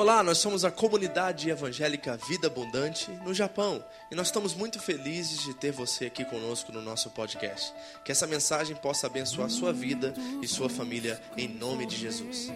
[0.00, 5.42] Olá, nós somos a comunidade evangélica Vida Abundante no Japão e nós estamos muito felizes
[5.42, 7.74] de ter você aqui conosco no nosso podcast.
[8.02, 12.50] Que essa mensagem possa abençoar sua vida e sua família em nome de Jesus.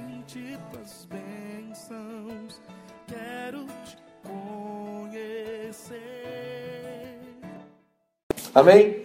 [8.55, 9.05] Amém?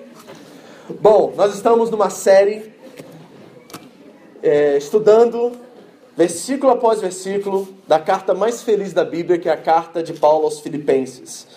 [1.02, 2.74] Bom, nós estamos numa série
[4.42, 5.68] é, estudando
[6.20, 10.44] versículo após versículo da carta mais feliz da Bíblia, que é a carta de Paulo
[10.44, 11.48] aos Filipenses.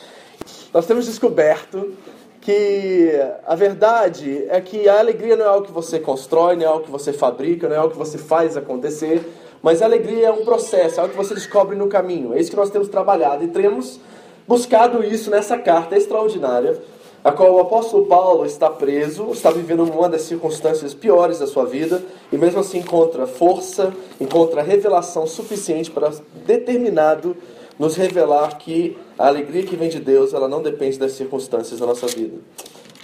[0.73, 1.95] Nós temos descoberto
[2.41, 3.11] que
[3.45, 6.85] a verdade é que a alegria não é algo que você constrói, não é algo
[6.85, 9.29] que você fabrica, não é algo que você faz acontecer,
[9.61, 12.33] mas a alegria é um processo, é algo que você descobre no caminho.
[12.33, 13.99] É isso que nós temos trabalhado e temos
[14.47, 16.81] buscado isso nessa carta extraordinária
[17.25, 21.65] a qual o apóstolo Paulo está preso, está vivendo uma das circunstâncias piores da sua
[21.65, 26.11] vida, e mesmo assim encontra força, encontra revelação suficiente para
[26.45, 27.37] determinado
[27.79, 31.87] nos revelar que a alegria que vem de Deus, ela não depende das circunstâncias da
[31.87, 32.37] nossa vida.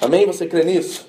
[0.01, 0.27] Amém?
[0.27, 1.07] Você crê nisso?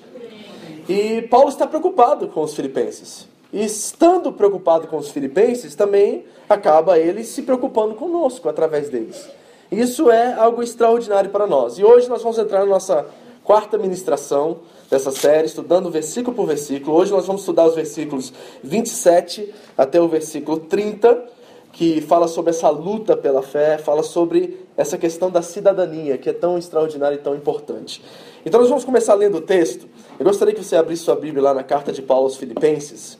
[0.88, 3.28] E Paulo está preocupado com os filipenses.
[3.52, 9.28] E estando preocupado com os filipenses, também acaba ele se preocupando conosco através deles.
[9.70, 11.78] Isso é algo extraordinário para nós.
[11.78, 13.06] E hoje nós vamos entrar na nossa
[13.44, 14.58] quarta ministração
[14.90, 16.96] dessa série, estudando versículo por versículo.
[16.96, 18.32] Hoje nós vamos estudar os versículos
[18.64, 21.24] 27 até o versículo 30,
[21.72, 26.32] que fala sobre essa luta pela fé, fala sobre essa questão da cidadania, que é
[26.32, 28.02] tão extraordinária e tão importante.
[28.44, 29.86] Então nós vamos começar lendo o texto.
[30.18, 33.16] Eu gostaria que você abrisse sua Bíblia lá na carta de Paulo aos Filipenses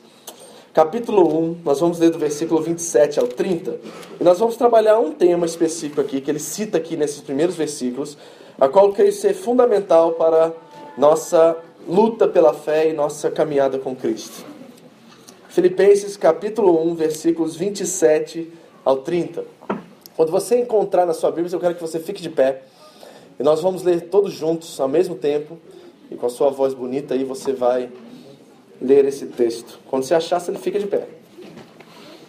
[0.73, 3.77] capítulo 1, nós vamos ler do versículo 27 ao 30,
[4.19, 8.17] e nós vamos trabalhar um tema específico aqui, que ele cita aqui nesses primeiros versículos,
[8.57, 10.53] a qual eu creio ser fundamental para
[10.97, 14.45] nossa luta pela fé e nossa caminhada com Cristo.
[15.49, 18.49] Filipenses capítulo 1, versículos 27
[18.85, 19.43] ao 30.
[20.15, 22.61] Quando você encontrar na sua Bíblia, eu quero que você fique de pé,
[23.37, 25.57] e nós vamos ler todos juntos ao mesmo tempo,
[26.09, 27.89] e com a sua voz bonita aí você vai
[28.81, 29.79] ler esse texto.
[29.87, 31.07] Quando você achar, você fica de pé.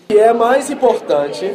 [0.08, 1.52] Que é mais importante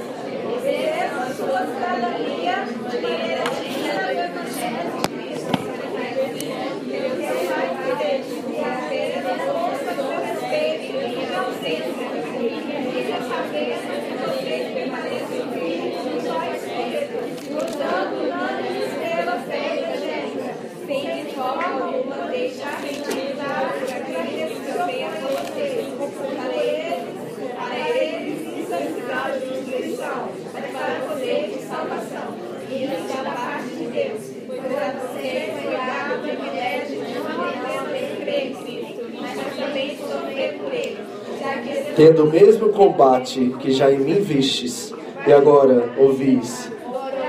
[41.97, 44.93] tendo o mesmo combate que já em mim vistes,
[45.25, 46.71] e agora ouvis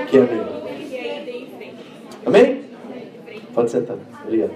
[0.07, 0.45] que é meu.
[2.23, 2.61] Amém?
[3.51, 3.97] Pode sentar.
[4.23, 4.51] Obrigado.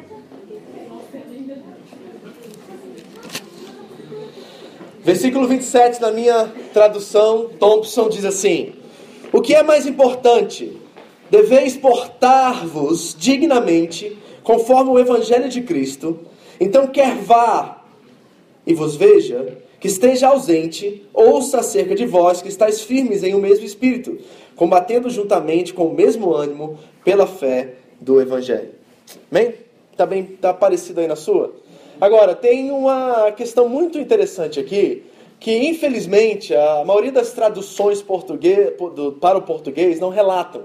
[5.04, 8.74] Versículo 27 na minha tradução, Thompson diz assim:
[9.32, 10.78] O que é mais importante?
[11.32, 16.20] Deveis portar-vos dignamente, conforme o Evangelho de Cristo.
[16.60, 17.82] Então, quer vá
[18.66, 23.38] e vos veja, que esteja ausente, ouça acerca de vós que estáis firmes em o
[23.38, 24.18] um mesmo espírito,
[24.56, 28.70] combatendo juntamente com o mesmo ânimo pela fé do Evangelho.
[29.30, 29.56] Amém?
[29.92, 31.54] Está bem, tá parecido aí na sua?
[32.00, 35.04] Agora, tem uma questão muito interessante aqui,
[35.38, 38.72] que infelizmente a maioria das traduções português,
[39.20, 40.62] para o português não relatam.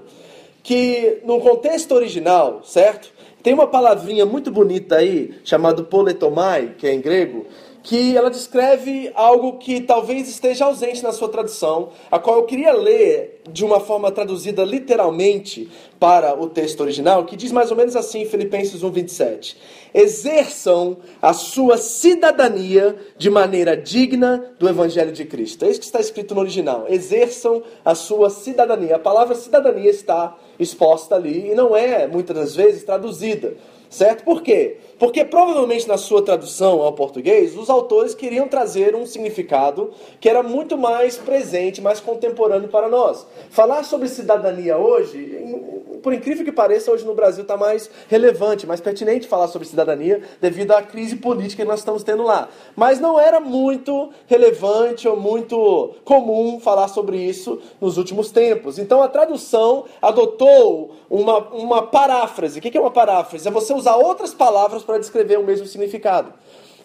[0.62, 3.12] Que no contexto original, certo?
[3.42, 7.46] Tem uma palavrinha muito bonita aí, chamada poletomai, que é em grego,
[7.82, 12.72] que ela descreve algo que talvez esteja ausente na sua tradução, a qual eu queria
[12.72, 17.96] ler de uma forma traduzida literalmente para o texto original, que diz mais ou menos
[17.96, 19.56] assim, Filipenses 1:27.
[19.94, 25.64] Exerçam a sua cidadania de maneira digna do evangelho de Cristo.
[25.64, 26.86] É isso que está escrito no original.
[26.88, 28.96] Exerçam a sua cidadania.
[28.96, 33.56] A palavra cidadania está exposta ali e não é muitas das vezes traduzida.
[33.88, 34.22] Certo?
[34.22, 34.76] Por quê?
[34.98, 40.42] Porque provavelmente na sua tradução ao português, os autores queriam trazer um significado que era
[40.42, 43.24] muito mais presente, mais contemporâneo para nós.
[43.50, 45.38] Falar sobre cidadania hoje,
[46.02, 50.22] por incrível que pareça, hoje no Brasil está mais relevante, mais pertinente falar sobre cidadania
[50.40, 52.48] devido à crise política que nós estamos tendo lá.
[52.74, 58.78] Mas não era muito relevante ou muito comum falar sobre isso nos últimos tempos.
[58.78, 62.58] Então a tradução adotou uma, uma paráfrase.
[62.58, 63.48] O que é uma paráfrase?
[63.48, 66.32] É você usar outras palavras para descrever o mesmo significado.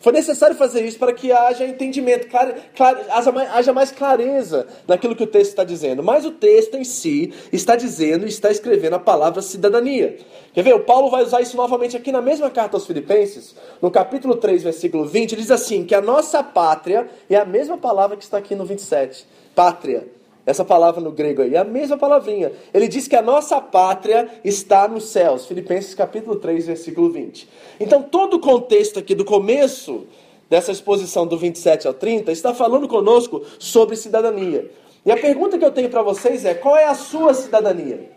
[0.03, 4.67] Foi necessário fazer isso para que haja entendimento, clare, clare, haja, mais, haja mais clareza
[4.85, 6.03] naquilo que o texto está dizendo.
[6.03, 10.17] Mas o texto em si está dizendo, está escrevendo a palavra cidadania.
[10.53, 10.75] Quer ver?
[10.75, 14.63] O Paulo vai usar isso novamente aqui na mesma carta aos Filipenses, no capítulo 3,
[14.63, 18.39] versículo 20, ele diz assim: que a nossa pátria é a mesma palavra que está
[18.39, 19.25] aqui no 27.
[19.55, 20.05] Pátria.
[20.45, 22.51] Essa palavra no grego aí é a mesma palavrinha.
[22.73, 25.45] Ele diz que a nossa pátria está nos céus.
[25.45, 27.47] Filipenses capítulo 3, versículo 20.
[27.79, 30.05] Então, todo o contexto aqui do começo
[30.49, 34.69] dessa exposição do 27 ao 30 está falando conosco sobre cidadania.
[35.05, 38.11] E a pergunta que eu tenho para vocês é: qual é a sua cidadania?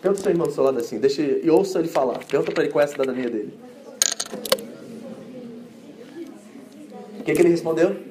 [0.00, 2.18] Pergunta o seu irmão do seu lado assim, deixa e ouça ele falar.
[2.24, 3.54] Pergunta para ele qual é a cidadania dele.
[7.18, 8.09] O que, que ele respondeu?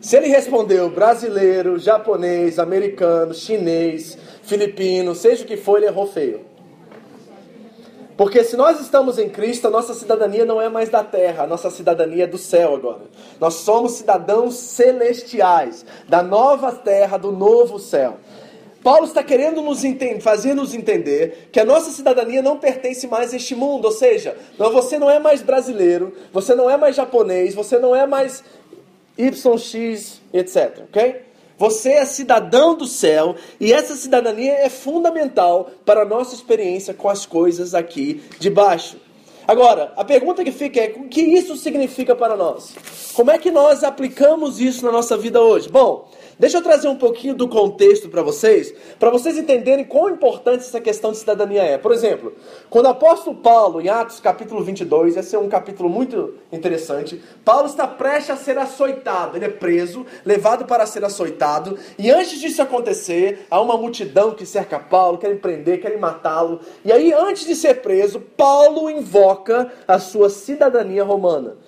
[0.00, 6.40] Se ele respondeu brasileiro, japonês, americano, chinês, filipino, seja o que for, ele errou feio.
[8.16, 11.46] Porque se nós estamos em Cristo, a nossa cidadania não é mais da terra, a
[11.46, 13.02] nossa cidadania é do céu agora.
[13.38, 18.18] Nós somos cidadãos celestiais, da nova terra, do novo céu.
[18.82, 23.32] Paulo está querendo nos entender, fazer nos entender que a nossa cidadania não pertence mais
[23.32, 27.54] a este mundo, ou seja, você não é mais brasileiro, você não é mais japonês,
[27.54, 28.42] você não é mais
[29.18, 30.84] YX, etc.
[30.84, 31.22] Ok?
[31.58, 37.08] Você é cidadão do céu e essa cidadania é fundamental para a nossa experiência com
[37.08, 38.96] as coisas aqui de baixo.
[39.46, 42.74] Agora, a pergunta que fica é: o que isso significa para nós?
[43.12, 45.68] Como é que nós aplicamos isso na nossa vida hoje?
[45.68, 46.08] Bom,
[46.40, 50.80] Deixa eu trazer um pouquinho do contexto para vocês, para vocês entenderem quão importante essa
[50.80, 51.76] questão de cidadania é.
[51.76, 52.32] Por exemplo,
[52.70, 57.66] quando o apóstolo Paulo, em Atos capítulo 22, esse é um capítulo muito interessante, Paulo
[57.66, 62.62] está prestes a ser açoitado, ele é preso, levado para ser açoitado, e antes disso
[62.62, 67.54] acontecer, há uma multidão que cerca Paulo, querem prender, querem matá-lo, e aí antes de
[67.54, 71.58] ser preso, Paulo invoca a sua cidadania romana.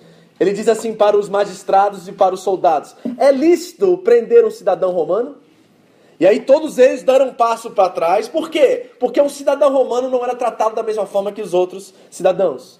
[0.43, 4.91] Ele diz assim para os magistrados e para os soldados: É lícito prender um cidadão
[4.91, 5.37] romano?
[6.19, 8.27] E aí todos eles deram um passo para trás.
[8.27, 8.89] Por quê?
[8.99, 12.77] Porque um cidadão romano não era tratado da mesma forma que os outros cidadãos.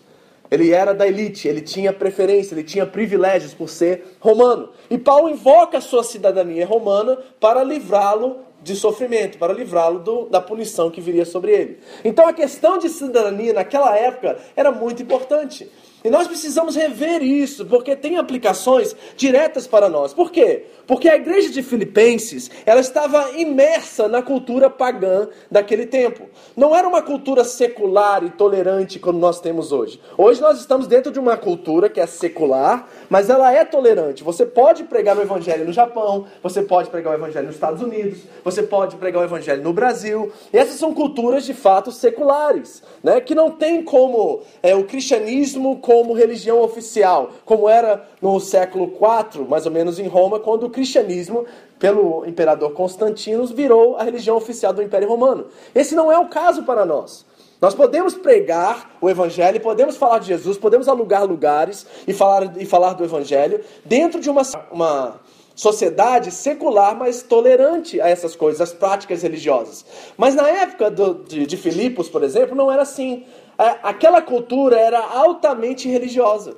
[0.51, 4.69] Ele era da elite, ele tinha preferência, ele tinha privilégios por ser romano.
[4.89, 10.91] E Paulo invoca a sua cidadania romana para livrá-lo de sofrimento, para livrá-lo da punição
[10.91, 11.79] que viria sobre ele.
[12.03, 15.71] Então a questão de cidadania naquela época era muito importante.
[16.03, 20.13] E nós precisamos rever isso, porque tem aplicações diretas para nós.
[20.13, 20.65] Por quê?
[20.85, 26.27] Porque a igreja de Filipenses, ela estava imersa na cultura pagã daquele tempo.
[26.57, 29.99] Não era uma cultura secular e tolerante como nós temos hoje.
[30.17, 34.23] Hoje nós estamos dentro de uma cultura que é secular, mas ela é tolerante.
[34.23, 38.19] Você pode pregar o evangelho no Japão, você pode pregar o evangelho nos Estados Unidos,
[38.43, 40.33] você pode pregar o evangelho no Brasil.
[40.51, 43.21] E essas são culturas de fato seculares, né?
[43.21, 45.77] que não tem como é, o cristianismo
[46.13, 51.45] religião oficial, como era no século IV, mais ou menos em Roma, quando o cristianismo,
[51.77, 55.45] pelo imperador Constantino, virou a religião oficial do Império Romano.
[55.75, 57.25] Esse não é o caso para nós.
[57.61, 62.65] Nós podemos pregar o Evangelho, podemos falar de Jesus, podemos alugar lugares e falar, e
[62.65, 64.41] falar do Evangelho dentro de uma,
[64.71, 65.21] uma
[65.55, 69.85] sociedade secular, mas tolerante a essas coisas, as práticas religiosas.
[70.17, 73.25] Mas na época do, de, de Filipos, por exemplo, não era assim.
[73.57, 76.57] É, aquela cultura era altamente religiosa.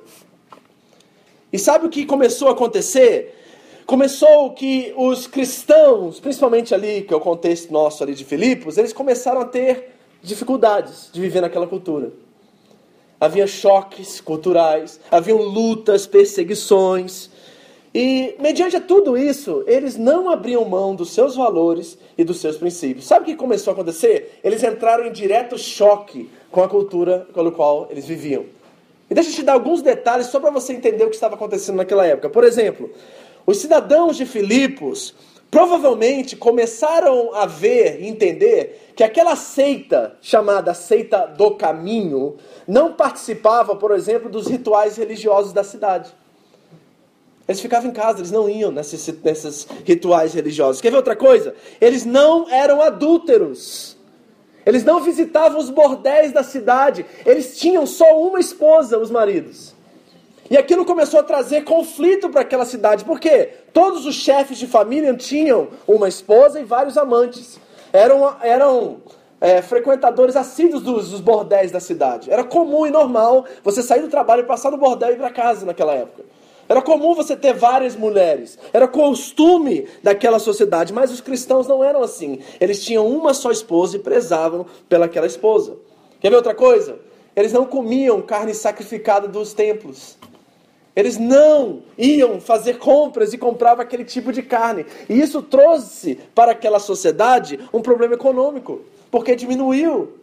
[1.52, 3.34] E sabe o que começou a acontecer?
[3.86, 8.92] Começou que os cristãos, principalmente ali, que é o contexto nosso ali de Filipos, eles
[8.92, 12.12] começaram a ter dificuldades de viver naquela cultura.
[13.20, 17.30] Havia choques culturais, haviam lutas, perseguições.
[17.94, 23.06] E, mediante tudo isso, eles não abriam mão dos seus valores e dos seus princípios.
[23.06, 24.38] Sabe o que começou a acontecer?
[24.42, 28.44] Eles entraram em direto choque com a cultura pelo qual eles viviam.
[29.08, 31.76] E deixa eu te dar alguns detalhes só para você entender o que estava acontecendo
[31.76, 32.28] naquela época.
[32.28, 32.90] Por exemplo,
[33.46, 35.14] os cidadãos de Filipos
[35.50, 42.36] provavelmente começaram a ver e entender que aquela seita chamada seita do caminho
[42.66, 46.12] não participava, por exemplo, dos rituais religiosos da cidade.
[47.48, 50.80] Eles ficavam em casa, eles não iam nesses, nesses rituais religiosos.
[50.80, 51.54] Quer ver outra coisa?
[51.80, 53.95] Eles não eram adúlteros.
[54.66, 57.06] Eles não visitavam os bordéis da cidade.
[57.24, 59.76] Eles tinham só uma esposa, os maridos.
[60.50, 63.04] E aquilo começou a trazer conflito para aquela cidade.
[63.04, 63.50] Por quê?
[63.72, 67.60] Todos os chefes de família tinham uma esposa e vários amantes.
[67.92, 68.96] Eram, eram
[69.40, 72.30] é, frequentadores assíduos dos, dos bordéis da cidade.
[72.30, 75.30] Era comum e normal você sair do trabalho e passar no bordel e ir para
[75.30, 76.24] casa naquela época.
[76.68, 78.58] Era comum você ter várias mulheres.
[78.72, 82.40] Era costume daquela sociedade, mas os cristãos não eram assim.
[82.60, 85.76] Eles tinham uma só esposa e prezavam pelaquela esposa.
[86.20, 86.98] Quer ver outra coisa?
[87.36, 90.16] eles não comiam carne sacrificada dos templos.
[90.96, 94.86] Eles não iam fazer compras e compravam aquele tipo de carne.
[95.06, 98.80] E isso trouxe para aquela sociedade um problema econômico,
[99.10, 100.14] porque diminuiu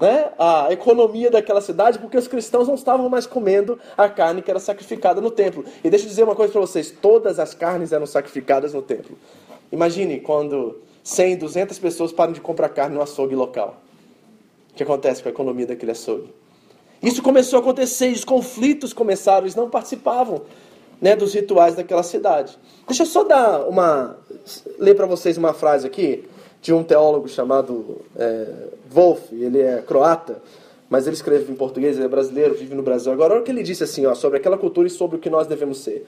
[0.00, 4.50] né, a economia daquela cidade, porque os cristãos não estavam mais comendo a carne que
[4.50, 5.64] era sacrificada no templo.
[5.84, 9.16] E deixa eu dizer uma coisa para vocês: todas as carnes eram sacrificadas no templo.
[9.70, 13.76] Imagine quando 100, 200 pessoas param de comprar carne no açougue local.
[14.72, 16.32] O que acontece com a economia daquele açougue?
[17.02, 20.42] Isso começou a acontecer, os conflitos começaram, eles não participavam
[21.00, 22.58] né, dos rituais daquela cidade.
[22.86, 24.16] Deixa eu só dar uma.
[24.78, 26.24] ler para vocês uma frase aqui
[26.60, 28.46] de um teólogo chamado é,
[28.90, 30.42] Wolf, ele é croata,
[30.88, 33.12] mas ele escreve em português, ele é brasileiro, vive no Brasil.
[33.12, 35.30] Agora, olha o que ele disse assim, ó, sobre aquela cultura e sobre o que
[35.30, 36.06] nós devemos ser.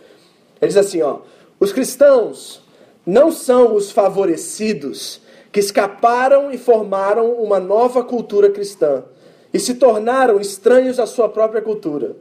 [0.61, 1.19] Ele diz assim, ó,
[1.59, 2.63] os cristãos
[3.07, 9.05] não são os favorecidos que escaparam e formaram uma nova cultura cristã
[9.53, 12.17] e se tornaram estranhos à sua própria cultura.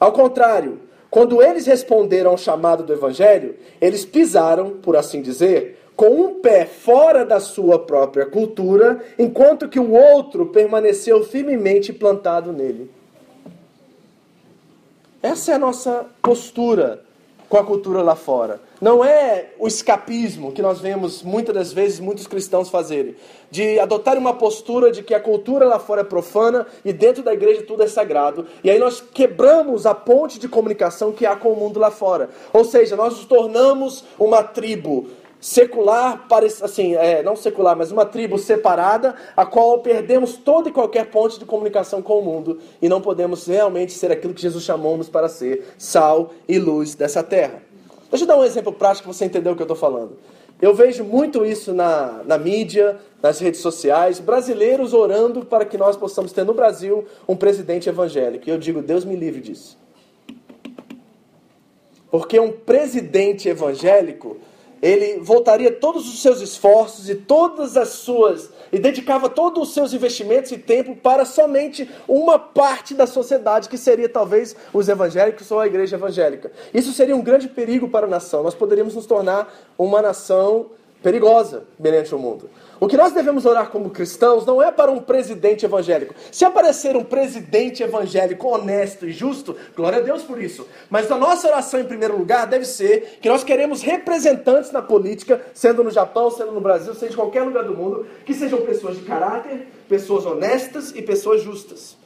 [0.00, 6.20] Ao contrário, quando eles responderam ao chamado do Evangelho, eles pisaram, por assim dizer, com
[6.20, 12.90] um pé fora da sua própria cultura, enquanto que o outro permaneceu firmemente plantado nele.
[15.22, 17.04] Essa é a nossa postura
[17.48, 18.60] com a cultura lá fora.
[18.80, 23.14] Não é o escapismo que nós vemos muitas das vezes muitos cristãos fazerem,
[23.48, 27.32] de adotar uma postura de que a cultura lá fora é profana e dentro da
[27.32, 28.48] igreja tudo é sagrado.
[28.64, 32.30] E aí nós quebramos a ponte de comunicação que há com o mundo lá fora.
[32.52, 35.06] Ou seja, nós nos tornamos uma tribo
[35.42, 36.24] secular,
[36.62, 41.36] assim, é, não secular, mas uma tribo separada, a qual perdemos toda e qualquer ponte
[41.36, 45.28] de comunicação com o mundo e não podemos realmente ser aquilo que Jesus chamou-nos para
[45.28, 47.60] ser, sal e luz dessa terra.
[48.08, 50.16] Deixa eu dar um exemplo prático para você entender o que eu estou falando.
[50.60, 55.96] Eu vejo muito isso na, na mídia, nas redes sociais, brasileiros orando para que nós
[55.96, 58.48] possamos ter no Brasil um presidente evangélico.
[58.48, 59.76] E eu digo, Deus me livre disso.
[62.12, 64.36] Porque um presidente evangélico
[64.82, 69.92] ele voltaria todos os seus esforços e todas as suas e dedicava todos os seus
[69.92, 75.60] investimentos e tempo para somente uma parte da sociedade que seria talvez os evangélicos ou
[75.60, 76.50] a igreja evangélica.
[76.74, 78.42] Isso seria um grande perigo para a nação.
[78.42, 80.66] Nós poderíamos nos tornar uma nação
[81.02, 82.48] perigosa perante o mundo.
[82.82, 86.14] O que nós devemos orar como cristãos não é para um presidente evangélico.
[86.32, 90.66] Se aparecer um presidente evangélico honesto e justo, glória a Deus por isso.
[90.90, 95.40] Mas a nossa oração, em primeiro lugar, deve ser que nós queremos representantes na política,
[95.54, 98.96] sendo no Japão, sendo no Brasil, seja em qualquer lugar do mundo, que sejam pessoas
[98.96, 101.96] de caráter, pessoas honestas e pessoas justas.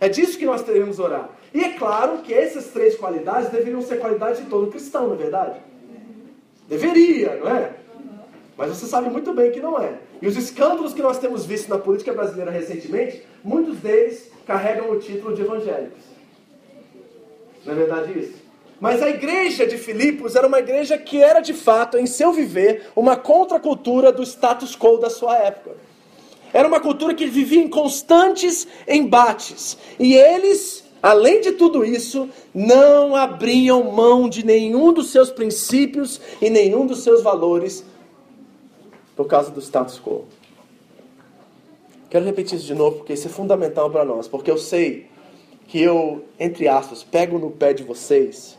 [0.00, 1.28] É disso que nós devemos orar.
[1.52, 5.18] E é claro que essas três qualidades deveriam ser qualidades de todo cristão, não é
[5.18, 5.58] verdade?
[6.68, 7.79] Deveria, não é?
[8.60, 9.94] Mas você sabe muito bem que não é.
[10.20, 14.98] E os escândalos que nós temos visto na política brasileira recentemente, muitos deles carregam o
[14.98, 16.02] título de evangélicos.
[17.64, 18.34] Não é verdade isso?
[18.78, 22.82] Mas a igreja de Filipos era uma igreja que era de fato, em seu viver,
[22.94, 25.76] uma contracultura do status quo da sua época.
[26.52, 29.78] Era uma cultura que vivia em constantes embates.
[29.98, 36.50] E eles, além de tudo isso, não abriam mão de nenhum dos seus princípios e
[36.50, 37.88] nenhum dos seus valores
[39.20, 40.24] por causa do status quo.
[42.08, 45.10] Quero repetir isso de novo porque isso é fundamental para nós, porque eu sei
[45.68, 48.58] que eu, entre aspas, pego no pé de vocês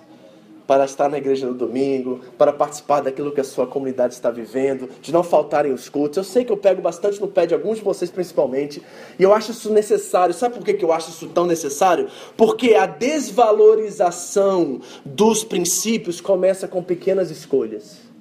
[0.67, 4.87] para estar na igreja no domingo, para participar daquilo que a sua comunidade está vivendo,
[5.01, 6.17] de não faltarem os cultos.
[6.17, 8.83] Eu sei que eu pego bastante no pé de alguns de vocês, principalmente,
[9.17, 10.31] e eu acho isso necessário.
[10.31, 12.07] Sabe por que eu acho isso tão necessário?
[12.37, 18.11] Porque a desvalorização dos princípios começa com pequenas escolhas.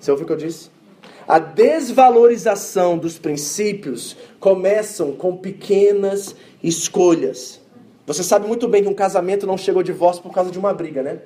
[0.00, 0.70] Você ouviu o que eu disse?
[1.30, 7.60] A desvalorização dos princípios começam com pequenas escolhas.
[8.04, 10.74] Você sabe muito bem que um casamento não chegou ao divórcio por causa de uma
[10.74, 11.20] briga, né?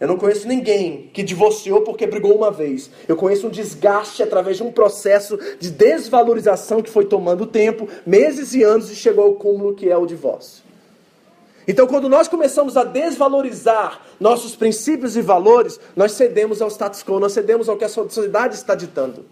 [0.00, 2.90] Eu não conheço ninguém que divorciou porque brigou uma vez.
[3.06, 8.54] Eu conheço um desgaste através de um processo de desvalorização que foi tomando tempo, meses
[8.54, 10.65] e anos, e chegou ao cúmulo que é o divórcio.
[11.68, 17.18] Então, quando nós começamos a desvalorizar nossos princípios e valores, nós cedemos ao status quo,
[17.18, 19.24] nós cedemos ao que a sociedade está ditando.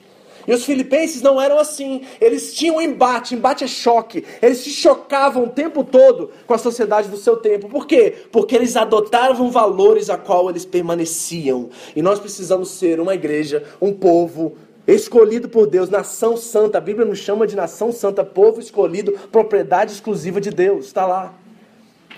[0.46, 2.02] E os filipenses não eram assim.
[2.20, 4.24] Eles tinham embate, embate é choque.
[4.42, 7.68] Eles se chocavam o tempo todo com a sociedade do seu tempo.
[7.68, 8.14] Por quê?
[8.30, 11.70] Porque eles adotavam valores a qual eles permaneciam.
[11.96, 16.76] E nós precisamos ser uma igreja, um povo escolhido por Deus, nação santa.
[16.76, 20.86] A Bíblia nos chama de nação santa, povo escolhido, propriedade exclusiva de Deus.
[20.86, 21.43] Está lá.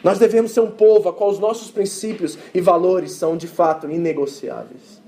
[0.02, 3.90] Nós devemos ser um povo a qual os nossos princípios e valores são de fato
[3.90, 5.06] inegociáveis.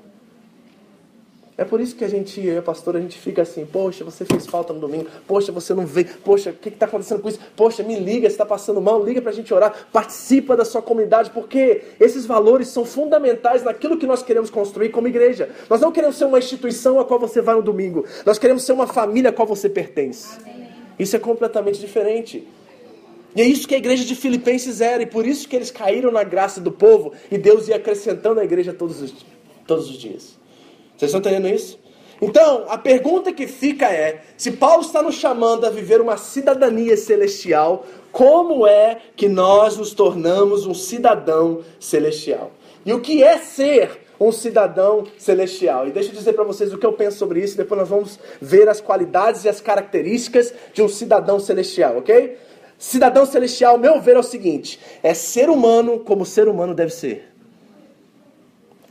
[1.59, 4.05] É por isso que a gente, eu e a pastora, a gente fica assim, poxa,
[4.05, 7.29] você fez falta no domingo, poxa, você não veio, poxa, o que está acontecendo com
[7.29, 7.41] isso?
[7.57, 10.81] Poxa, me liga, se está passando mal, liga para a gente orar, participa da sua
[10.81, 15.51] comunidade, porque esses valores são fundamentais naquilo que nós queremos construir como igreja.
[15.69, 18.71] Nós não queremos ser uma instituição a qual você vai no domingo, nós queremos ser
[18.71, 20.39] uma família a qual você pertence.
[20.97, 22.47] Isso é completamente diferente.
[23.37, 26.11] E é isso que a igreja de Filipenses era, e por isso que eles caíram
[26.11, 29.15] na graça do povo, e Deus ia acrescentando a igreja todos os,
[29.67, 30.39] todos os dias.
[30.97, 31.79] Vocês estão entendendo isso?
[32.21, 36.97] Então, a pergunta que fica é: se Paulo está nos chamando a viver uma cidadania
[36.97, 42.51] celestial, como é que nós nos tornamos um cidadão celestial?
[42.85, 45.87] E o que é ser um cidadão celestial?
[45.87, 48.19] E deixa eu dizer para vocês o que eu penso sobre isso, depois nós vamos
[48.41, 52.37] ver as qualidades e as características de um cidadão celestial, ok?
[52.79, 57.29] Cidadão celestial, meu ver, é o seguinte: é ser humano como ser humano deve ser.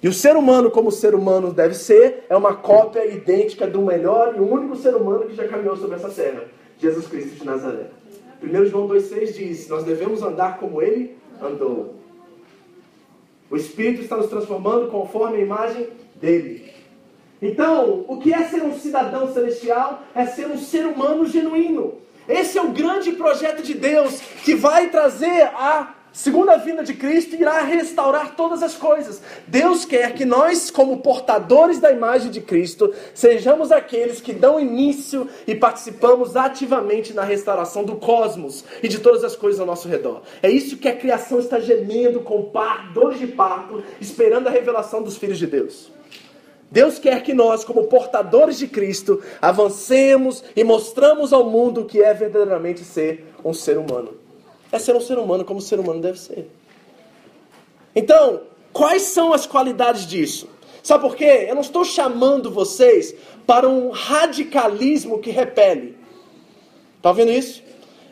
[0.04, 4.36] E o ser humano, como ser humano deve ser, é uma cópia idêntica do melhor
[4.36, 6.44] e único ser humano que já caminhou sobre essa terra,
[6.80, 7.88] Jesus Cristo de Nazaré.
[8.44, 11.96] 1 João 2,6 diz: Nós devemos andar como ele andou.
[13.50, 16.74] O Espírito está nos transformando conforme a imagem dele.
[17.42, 20.04] Então, o que é ser um cidadão celestial?
[20.14, 21.96] É ser um ser humano genuíno.
[22.28, 27.36] Esse é o grande projeto de Deus que vai trazer a segunda vinda de Cristo
[27.36, 29.22] irá restaurar todas as coisas.
[29.46, 35.30] Deus quer que nós, como portadores da imagem de Cristo, sejamos aqueles que dão início
[35.46, 40.24] e participamos ativamente na restauração do cosmos e de todas as coisas ao nosso redor.
[40.42, 45.18] É isso que a criação está gemendo com par, de parto, esperando a revelação dos
[45.18, 45.97] filhos de Deus.
[46.70, 52.02] Deus quer que nós, como portadores de Cristo, avancemos e mostramos ao mundo o que
[52.02, 54.28] é verdadeiramente ser um ser humano
[54.72, 56.50] é ser um ser humano como um ser humano deve ser.
[57.96, 60.50] Então, quais são as qualidades disso?
[60.84, 61.46] Sabe por quê?
[61.48, 63.14] Eu não estou chamando vocês
[63.46, 65.98] para um radicalismo que repele.
[66.98, 67.64] Está vendo isso?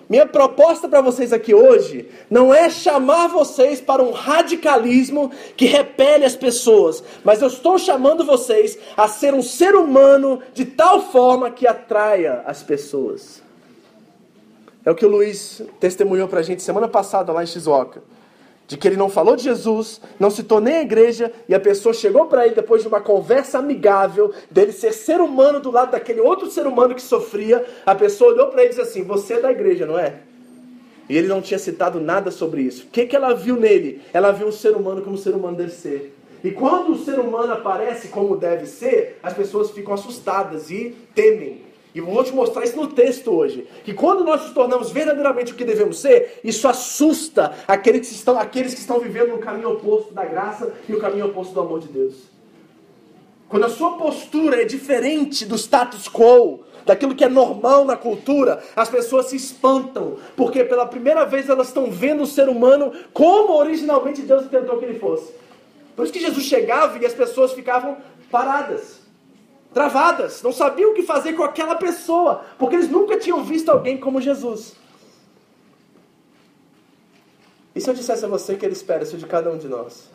[0.08, 6.26] Minha proposta para vocês aqui hoje não é chamar vocês para um radicalismo que repele
[6.26, 11.50] as pessoas, mas eu estou chamando vocês a ser um ser humano de tal forma
[11.50, 13.42] que atraia as pessoas.
[14.86, 18.04] É o que o Luiz testemunhou para a gente semana passada lá em Shizuoka.
[18.68, 21.94] De que ele não falou de Jesus, não citou nem a igreja, e a pessoa
[21.94, 26.20] chegou para ele depois de uma conversa amigável, dele ser ser humano do lado daquele
[26.20, 27.64] outro ser humano que sofria.
[27.86, 30.16] A pessoa olhou para ele e disse assim: Você é da igreja, não é?
[31.08, 32.86] E ele não tinha citado nada sobre isso.
[32.86, 34.02] O que, que ela viu nele?
[34.12, 36.16] Ela viu um ser humano como um ser humano deve ser.
[36.44, 41.65] E quando o ser humano aparece como deve ser, as pessoas ficam assustadas e temem.
[41.96, 43.66] E vou te mostrar isso no texto hoje.
[43.86, 48.38] Que quando nós nos tornamos verdadeiramente o que devemos ser, isso assusta aqueles que estão,
[48.38, 51.80] aqueles que estão vivendo no caminho oposto da graça e o caminho oposto do amor
[51.80, 52.16] de Deus.
[53.48, 58.62] Quando a sua postura é diferente do status quo, daquilo que é normal na cultura,
[58.76, 63.54] as pessoas se espantam, porque pela primeira vez elas estão vendo o ser humano como
[63.54, 65.32] originalmente Deus tentou que ele fosse.
[65.96, 67.96] Por isso que Jesus chegava e as pessoas ficavam
[68.30, 69.05] paradas
[69.76, 73.98] travadas, não sabiam o que fazer com aquela pessoa, porque eles nunca tinham visto alguém
[73.98, 74.74] como Jesus.
[77.76, 80.10] E se eu dissesse a você que ele espera isso de cada um de nós?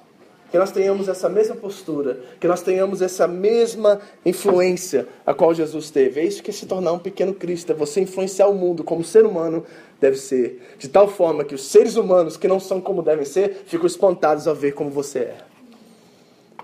[0.50, 5.90] Que nós tenhamos essa mesma postura, que nós tenhamos essa mesma influência a qual Jesus
[5.90, 6.22] teve.
[6.22, 9.04] É isso que é se tornar um pequeno Cristo, é você influenciar o mundo como
[9.04, 9.66] ser humano
[10.00, 13.62] deve ser, de tal forma que os seres humanos que não são como devem ser,
[13.66, 15.36] ficam espantados ao ver como você é.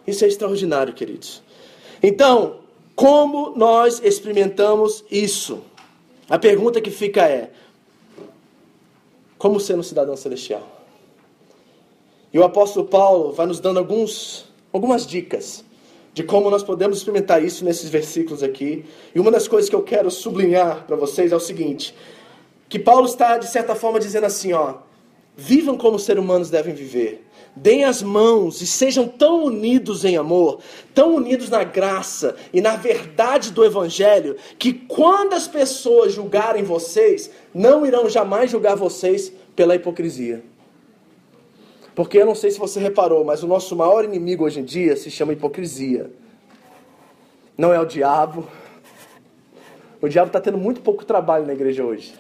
[0.07, 1.43] Isso é extraordinário, queridos.
[2.03, 2.65] Então,
[2.97, 5.63] como nós experimentamos isso?
[6.29, 7.51] A pergunta que fica é:
[9.37, 10.67] como ser um cidadão celestial?
[12.33, 15.65] E o apóstolo Paulo vai nos dando alguns, algumas dicas
[16.15, 18.87] de como nós podemos experimentar isso nesses versículos aqui.
[19.15, 21.95] E uma das coisas que eu quero sublinhar para vocês é o seguinte:
[22.71, 24.77] que Paulo está, de certa forma, dizendo assim: ó,
[25.37, 30.61] vivam como seres humanos devem viver deem as mãos e sejam tão unidos em amor,
[30.95, 37.31] tão unidos na graça e na verdade do Evangelho, que quando as pessoas julgarem vocês,
[37.55, 40.45] não irão jamais julgar vocês pela hipocrisia.
[41.95, 44.95] Porque eu não sei se você reparou, mas o nosso maior inimigo hoje em dia
[44.97, 46.11] se chama hipocrisia.
[47.57, 48.47] Não é o diabo.
[50.03, 52.13] O diabo está tendo muito pouco trabalho na igreja hoje.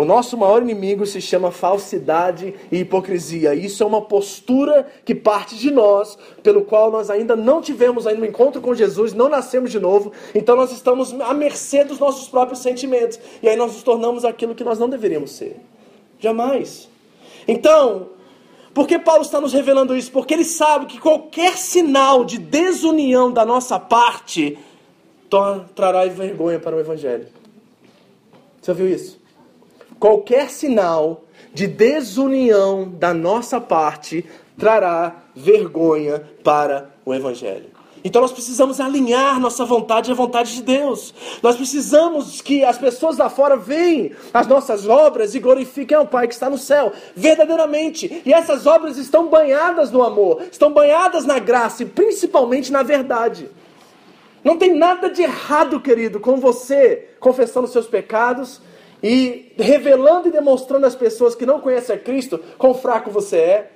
[0.00, 3.54] O nosso maior inimigo se chama falsidade e hipocrisia.
[3.54, 8.22] Isso é uma postura que parte de nós, pelo qual nós ainda não tivemos ainda
[8.22, 12.28] um encontro com Jesus, não nascemos de novo, então nós estamos à mercê dos nossos
[12.28, 13.20] próprios sentimentos.
[13.42, 15.60] E aí nós nos tornamos aquilo que nós não deveríamos ser.
[16.18, 16.88] Jamais.
[17.46, 18.08] Então,
[18.72, 20.10] Por que Paulo está nos revelando isso?
[20.12, 24.56] Porque ele sabe que qualquer sinal de desunião da nossa parte
[25.74, 27.26] trará vergonha para o Evangelho.
[28.62, 29.19] Você ouviu isso?
[30.00, 34.24] Qualquer sinal de desunião da nossa parte
[34.58, 37.66] trará vergonha para o Evangelho.
[38.02, 41.12] Então nós precisamos alinhar nossa vontade à vontade de Deus.
[41.42, 46.26] Nós precisamos que as pessoas lá fora vejam as nossas obras e glorifiquem ao Pai
[46.26, 48.22] que está no céu, verdadeiramente.
[48.24, 53.50] E essas obras estão banhadas no amor, estão banhadas na graça e principalmente na verdade.
[54.42, 58.62] Não tem nada de errado, querido, com você confessando seus pecados
[59.02, 63.70] e revelando e demonstrando às pessoas que não conhecem a Cristo quão fraco você é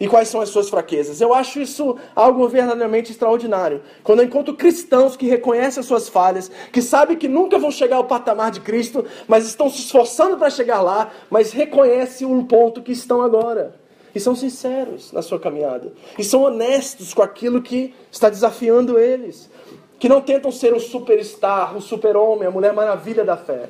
[0.00, 1.20] e quais são as suas fraquezas.
[1.20, 3.82] Eu acho isso algo verdadeiramente extraordinário.
[4.02, 7.96] Quando eu encontro cristãos que reconhecem as suas falhas, que sabem que nunca vão chegar
[7.96, 12.82] ao patamar de Cristo, mas estão se esforçando para chegar lá, mas reconhecem o ponto
[12.82, 13.78] que estão agora.
[14.14, 15.92] E são sinceros na sua caminhada.
[16.18, 19.50] E são honestos com aquilo que está desafiando eles.
[19.98, 23.68] Que não tentam ser o superstar, o super-homem, a mulher maravilha da fé.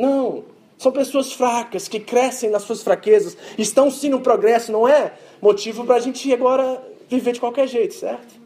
[0.00, 0.44] Não.
[0.78, 5.84] São pessoas fracas, que crescem nas suas fraquezas, estão sim no progresso, não é motivo
[5.84, 8.40] para a gente agora viver de qualquer jeito, certo?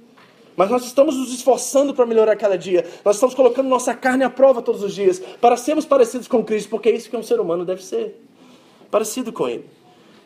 [0.57, 2.85] Mas nós estamos nos esforçando para melhorar cada dia.
[3.05, 6.71] Nós estamos colocando nossa carne à prova todos os dias para sermos parecidos com Cristo,
[6.71, 8.21] porque é isso que um ser humano deve ser
[8.91, 9.65] parecido com Ele.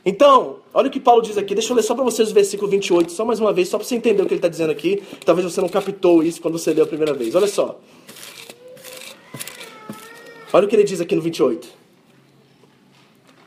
[0.04, 1.54] Então, olha o que Paulo diz aqui.
[1.54, 3.86] Deixa eu ler só para vocês o versículo 28, só mais uma vez, só para
[3.86, 5.02] você entender o que ele está dizendo aqui.
[5.24, 7.34] Talvez você não captou isso quando você leu a primeira vez.
[7.34, 7.78] Olha só.
[10.52, 11.68] Olha o que ele diz aqui no 28.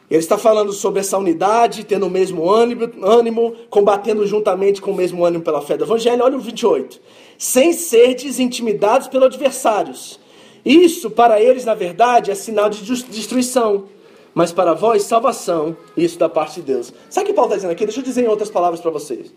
[0.09, 4.95] Ele está falando sobre essa unidade, tendo o mesmo ânimo, ânimo, combatendo juntamente com o
[4.95, 6.21] mesmo ânimo pela fé do Evangelho.
[6.21, 6.99] Olha o 28.
[7.37, 10.19] Sem serdes intimidados pelos adversários.
[10.65, 13.85] Isso, para eles, na verdade, é sinal de destruição.
[14.33, 16.93] Mas para vós, salvação, isso da parte de Deus.
[17.09, 17.85] Sabe o que Paulo está dizendo aqui?
[17.85, 19.33] Deixa eu dizer em outras palavras para vocês.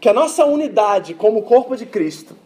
[0.00, 2.36] Que a nossa unidade como corpo de Cristo,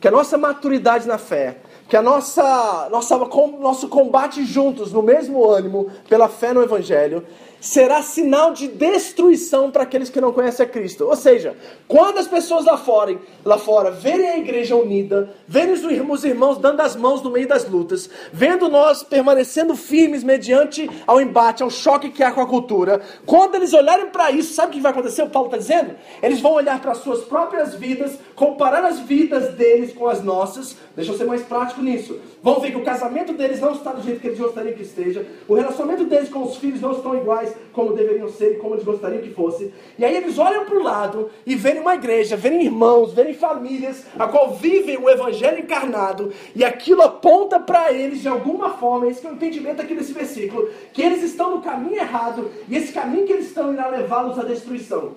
[0.00, 1.58] que a nossa maturidade na fé,
[1.92, 7.22] que a nossa, nossa, nosso combate juntos, no mesmo ânimo, pela fé no Evangelho,
[7.62, 11.06] será sinal de destruição para aqueles que não conhecem a Cristo.
[11.06, 16.24] Ou seja, quando as pessoas lá fora, lá fora verem a igreja unida, verem os
[16.24, 21.62] irmãos dando as mãos no meio das lutas, vendo nós permanecendo firmes mediante ao embate,
[21.62, 24.80] ao choque que há com a cultura, quando eles olharem para isso, sabe o que
[24.80, 25.22] vai acontecer?
[25.22, 25.94] O Paulo está dizendo?
[26.20, 30.76] Eles vão olhar para as suas próprias vidas, comparar as vidas deles com as nossas.
[30.96, 32.18] Deixa eu ser mais prático nisso.
[32.42, 35.24] Vão ver que o casamento deles não está do jeito que eles gostariam que esteja,
[35.46, 38.84] o relacionamento deles com os filhos não estão iguais como deveriam ser e como eles
[38.84, 39.72] gostariam que fosse.
[39.98, 44.06] E aí eles olham para o lado e veem uma igreja, veem irmãos, veem famílias,
[44.18, 49.26] a qual vivem o evangelho encarnado, e aquilo aponta para eles de alguma forma, esse
[49.26, 53.26] é o entendimento aqui desse versículo, que eles estão no caminho errado, e esse caminho
[53.26, 55.12] que eles estão irá levá-los à destruição.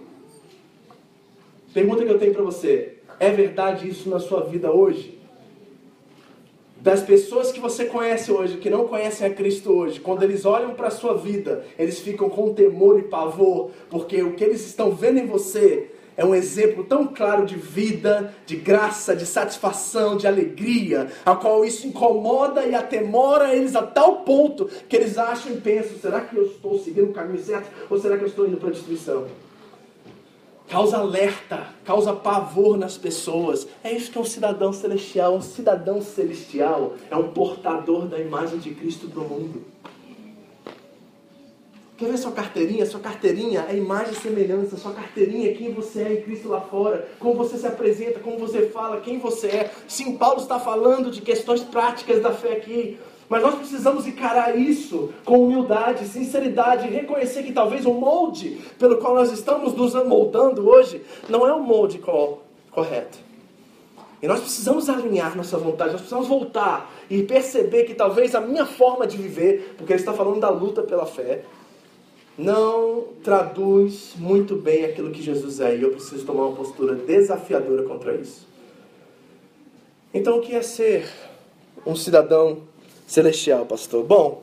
[1.74, 5.14] Pergunta que eu tenho para você: é verdade isso na sua vida hoje?
[6.86, 10.76] Das pessoas que você conhece hoje, que não conhecem a Cristo hoje, quando eles olham
[10.76, 14.91] para a sua vida, eles ficam com temor e pavor, porque o que eles estão
[14.91, 20.28] vendo em você é um exemplo tão claro de vida, de graça, de satisfação, de
[20.28, 25.58] alegria, a qual isso incomoda e atemora eles a tal ponto que eles acham e
[25.58, 28.58] pensam: será que eu estou seguindo o caminho certo ou será que eu estou indo
[28.58, 29.26] para a destruição?
[30.67, 33.67] Causa alerta, causa pavor nas pessoas.
[33.84, 35.36] É isso que é um cidadão celestial.
[35.36, 39.75] Um cidadão celestial é um portador da imagem de Cristo para o mundo.
[41.97, 42.86] Quer ver sua carteirinha?
[42.86, 44.75] Sua carteirinha é imagem e semelhança.
[44.75, 47.08] Sua carteirinha é quem você é em Cristo lá fora.
[47.19, 49.71] Como você se apresenta, como você fala, quem você é.
[49.88, 52.99] Sim, Paulo está falando de questões práticas da fé aqui.
[53.27, 59.15] Mas nós precisamos encarar isso com humildade, sinceridade, reconhecer que talvez o molde pelo qual
[59.15, 61.99] nós estamos nos moldando hoje não é o molde
[62.71, 63.17] correto.
[64.21, 68.65] E nós precisamos alinhar nossa vontade, nós precisamos voltar e perceber que talvez a minha
[68.65, 71.43] forma de viver, porque ele está falando da luta pela fé,
[72.38, 75.75] não traduz muito bem aquilo que Jesus é.
[75.75, 78.47] E eu preciso tomar uma postura desafiadora contra isso.
[80.13, 81.07] Então, o que é ser
[81.85, 82.59] um cidadão
[83.06, 84.04] celestial, pastor.
[84.04, 84.41] Bom,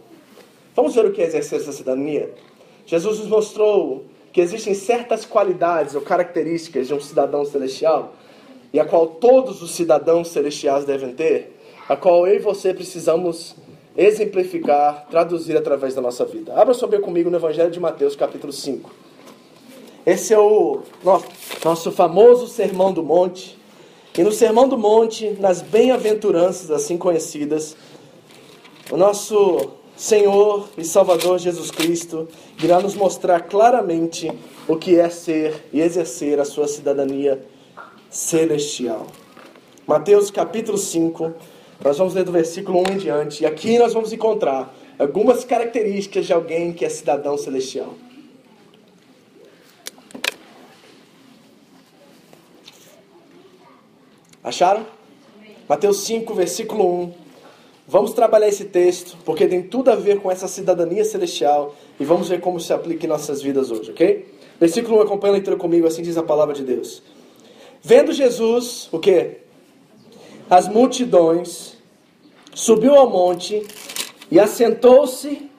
[0.75, 2.33] vamos ver o que é exercer essa cidadania?
[2.87, 8.15] Jesus nos mostrou que existem certas qualidades ou características de um cidadão celestial
[8.73, 13.55] e a qual todos os cidadãos celestiais devem ter, a qual eu e você precisamos
[13.97, 16.55] exemplificar, traduzir através da nossa vida.
[16.55, 18.91] Abra sua Bíblia comigo no Evangelho de Mateus, capítulo 5.
[20.07, 21.27] Esse é o nosso,
[21.63, 23.59] nosso famoso Sermão do Monte.
[24.17, 27.77] E no Sermão do Monte, nas bem-aventuranças assim conhecidas,
[28.93, 32.29] o nosso Senhor e Salvador Jesus Cristo
[32.63, 34.31] irá nos mostrar claramente
[34.69, 37.43] o que é ser e exercer a sua cidadania
[38.11, 39.07] celestial.
[39.87, 41.33] Mateus capítulo 5,
[41.83, 46.27] nós vamos ler do versículo 1 em diante, e aqui nós vamos encontrar algumas características
[46.27, 47.95] de alguém que é cidadão celestial.
[54.45, 54.85] Acharam?
[55.67, 57.22] Mateus 5, versículo 1.
[57.93, 62.27] Vamos trabalhar esse texto, porque tem tudo a ver com essa cidadania celestial, e vamos
[62.27, 64.35] ver como se aplica em nossas vidas hoje, ok?
[64.59, 67.03] Versículo 1, acompanha a leitura comigo, assim diz a palavra de Deus.
[67.83, 69.41] Vendo Jesus, o que?
[70.49, 71.77] As multidões,
[72.55, 73.63] subiu ao monte
[74.31, 75.51] e assentou-se,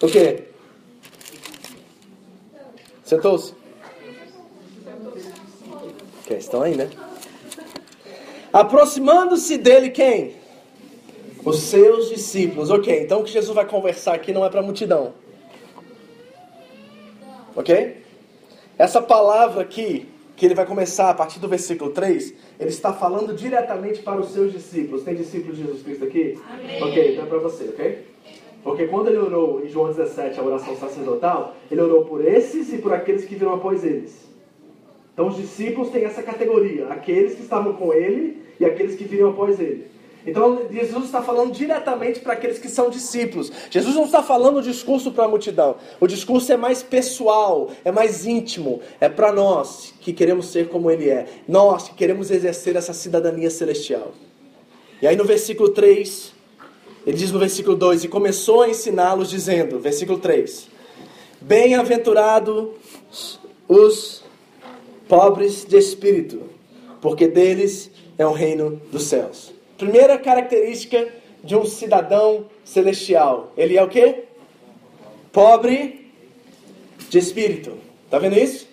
[0.00, 0.44] o que?
[3.02, 3.52] Sentou-se?
[6.22, 6.88] Ok, estão aí, né?
[8.52, 10.43] Aproximando-se dele quem?
[11.44, 12.70] Os seus discípulos.
[12.70, 15.12] Ok, então o que Jesus vai conversar aqui não é para a multidão.
[17.54, 18.02] Ok?
[18.78, 23.34] Essa palavra aqui, que ele vai começar a partir do versículo 3, ele está falando
[23.34, 25.04] diretamente para os seus discípulos.
[25.04, 26.38] Tem discípulos de Jesus Cristo aqui?
[26.50, 26.82] Amém.
[26.82, 28.06] Ok, então é para você, ok?
[28.64, 32.78] Porque quando ele orou em João 17, a oração sacerdotal, ele orou por esses e
[32.78, 34.24] por aqueles que viram após eles.
[35.12, 39.30] Então os discípulos têm essa categoria, aqueles que estavam com ele e aqueles que viriam
[39.30, 39.93] após ele.
[40.26, 43.52] Então Jesus está falando diretamente para aqueles que são discípulos.
[43.70, 45.76] Jesus não está falando o discurso para a multidão.
[46.00, 48.80] O discurso é mais pessoal, é mais íntimo.
[49.00, 51.26] É para nós que queremos ser como Ele é.
[51.46, 54.12] Nós que queremos exercer essa cidadania celestial.
[55.02, 56.32] E aí no versículo 3,
[57.06, 60.68] ele diz no versículo 2: E começou a ensiná-los, dizendo, versículo 3:
[61.40, 62.68] Bem-aventurados
[63.68, 64.24] os
[65.06, 66.42] pobres de espírito,
[67.00, 69.53] porque deles é o reino dos céus.
[69.76, 71.08] Primeira característica
[71.42, 73.52] de um cidadão celestial.
[73.56, 74.24] Ele é o quê?
[75.32, 76.10] Pobre
[77.10, 77.76] de espírito.
[78.10, 78.68] Tá vendo isso?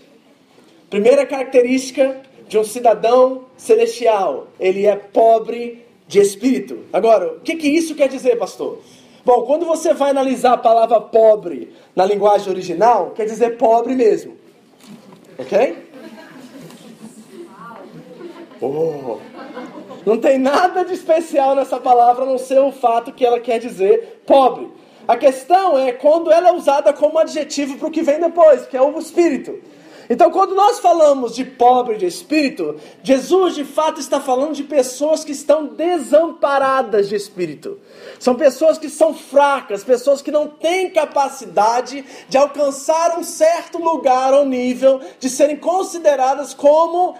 [0.89, 4.47] Primeira característica de um cidadão celestial.
[4.59, 6.85] Ele é pobre de espírito.
[6.91, 8.79] Agora, o que, que isso quer dizer, pastor?
[9.23, 14.35] Bom, quando você vai analisar a palavra pobre na linguagem original, quer dizer pobre mesmo.
[15.37, 15.77] Ok?
[18.61, 19.17] Oh.
[20.05, 23.59] Não tem nada de especial nessa palavra a não ser o fato que ela quer
[23.59, 24.69] dizer pobre.
[25.07, 28.77] A questão é quando ela é usada como adjetivo para o que vem depois, que
[28.77, 29.59] é o espírito.
[30.09, 35.23] Então, quando nós falamos de pobre de espírito, Jesus de fato está falando de pessoas
[35.23, 37.79] que estão desamparadas de espírito.
[38.19, 44.33] São pessoas que são fracas, pessoas que não têm capacidade de alcançar um certo lugar
[44.33, 47.15] ou nível de serem consideradas como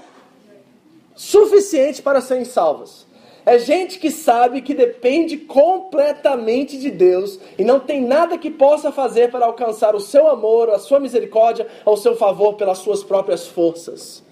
[1.15, 3.05] suficiente para serem salvas.
[3.45, 8.91] É gente que sabe que depende completamente de Deus e não tem nada que possa
[8.91, 13.47] fazer para alcançar o seu amor, a sua misericórdia ou seu favor pelas suas próprias
[13.47, 14.23] forças.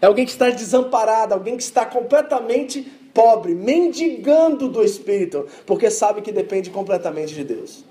[0.00, 2.82] É alguém que está desamparado, alguém que está completamente
[3.12, 7.84] pobre, mendigando do Espírito, porque sabe que depende completamente de Deus.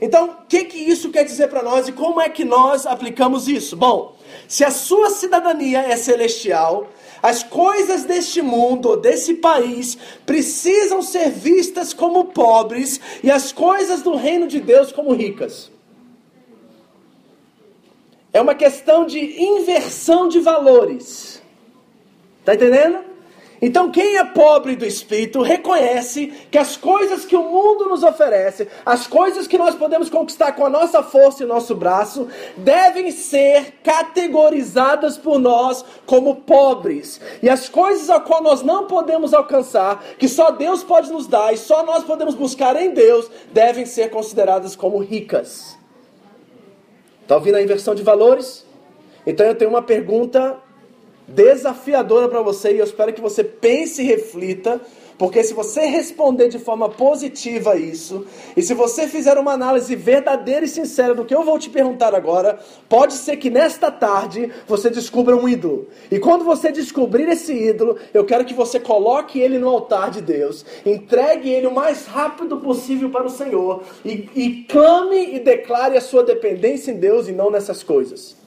[0.00, 3.48] Então, o que, que isso quer dizer para nós e como é que nós aplicamos
[3.48, 3.76] isso?
[3.76, 4.14] Bom,
[4.46, 6.88] se a sua cidadania é celestial,
[7.26, 14.14] as coisas deste mundo, desse país, precisam ser vistas como pobres e as coisas do
[14.14, 15.68] reino de Deus como ricas.
[18.32, 21.42] É uma questão de inversão de valores.
[22.38, 23.00] Está entendendo?
[23.60, 28.68] Então, quem é pobre do espírito reconhece que as coisas que o mundo nos oferece,
[28.84, 33.74] as coisas que nós podemos conquistar com a nossa força e nosso braço, devem ser
[33.82, 37.20] categorizadas por nós como pobres.
[37.42, 41.52] E as coisas a qual nós não podemos alcançar, que só Deus pode nos dar
[41.52, 45.76] e só nós podemos buscar em Deus, devem ser consideradas como ricas.
[47.22, 48.64] Está ouvindo a inversão de valores?
[49.26, 50.56] Então eu tenho uma pergunta
[51.26, 54.80] desafiadora para você e eu espero que você pense e reflita,
[55.18, 59.96] porque se você responder de forma positiva a isso, e se você fizer uma análise
[59.96, 62.58] verdadeira e sincera do que eu vou te perguntar agora,
[62.88, 65.88] pode ser que nesta tarde você descubra um ídolo.
[66.10, 70.20] E quando você descobrir esse ídolo, eu quero que você coloque ele no altar de
[70.20, 75.96] Deus, entregue ele o mais rápido possível para o Senhor e, e clame e declare
[75.96, 78.45] a sua dependência em Deus e não nessas coisas.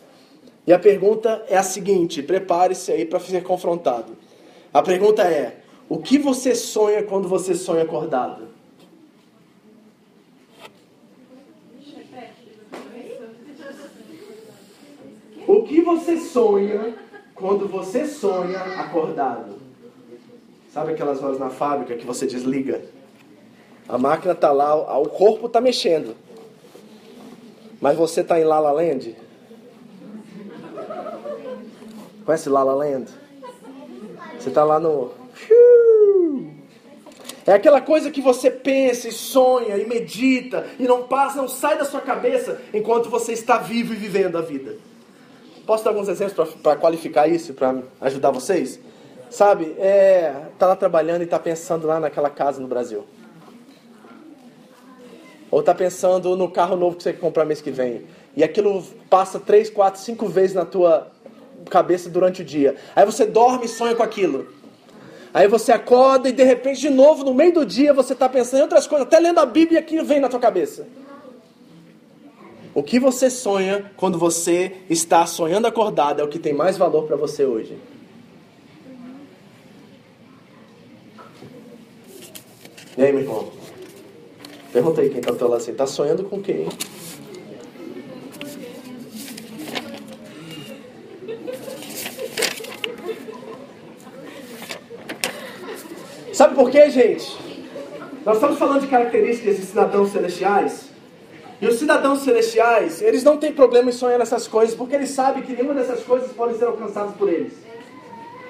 [0.69, 4.15] E a pergunta é a seguinte: prepare-se aí para ser confrontado.
[4.71, 8.49] A pergunta é: o que você sonha quando você sonha acordado?
[15.47, 16.93] O que você sonha
[17.33, 19.55] quando você sonha acordado?
[20.71, 22.79] Sabe aquelas horas na fábrica que você desliga?
[23.87, 26.15] A máquina está lá, o corpo está mexendo.
[27.81, 29.28] Mas você está em La La Land?
[32.29, 33.11] Conhece La La Land?
[34.37, 35.09] Você está lá no...
[37.43, 41.75] É aquela coisa que você pensa e sonha e medita e não passa, não sai
[41.75, 44.77] da sua cabeça enquanto você está vivo e vivendo a vida.
[45.65, 48.79] Posso dar alguns exemplos para qualificar isso, para ajudar vocês?
[49.31, 53.07] Sabe, é, tá lá trabalhando e tá pensando lá naquela casa no Brasil.
[55.49, 58.05] Ou tá pensando no carro novo que você quer comprar mês que vem.
[58.37, 61.11] E aquilo passa três, quatro, cinco vezes na tua
[61.69, 62.75] cabeça durante o dia.
[62.95, 64.47] Aí você dorme e sonha com aquilo.
[65.33, 68.59] Aí você acorda e de repente, de novo, no meio do dia, você está pensando
[68.59, 70.87] em outras coisas, até lendo a Bíblia aquilo vem na tua cabeça.
[72.73, 77.05] O que você sonha quando você está sonhando acordado é o que tem mais valor
[77.05, 77.77] para você hoje.
[82.97, 83.51] E aí, meu irmão?
[84.73, 86.67] Pergunta aí quem está do teu lado assim, está sonhando com quem?
[96.39, 97.37] Sabe por quê, gente?
[98.25, 100.85] Nós estamos falando de características de cidadãos celestiais.
[101.61, 105.43] E os cidadãos celestiais, eles não têm problema em sonhar nessas coisas, porque eles sabem
[105.43, 107.51] que nenhuma dessas coisas pode ser alcançadas por eles.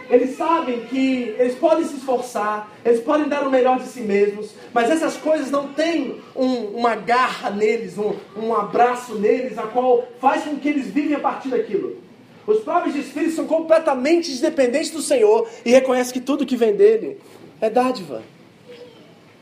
[0.08, 4.52] Eles sabem que eles podem se esforçar, eles podem dar o melhor de si mesmos,
[4.72, 10.08] mas essas coisas não têm um, uma garra neles, um, um abraço neles, a qual
[10.22, 11.98] faz com que eles vivem a partir daquilo.
[12.46, 17.18] Os próprios espíritos são completamente dependentes do Senhor e reconhecem que tudo que vem dele
[17.62, 18.22] é dádiva,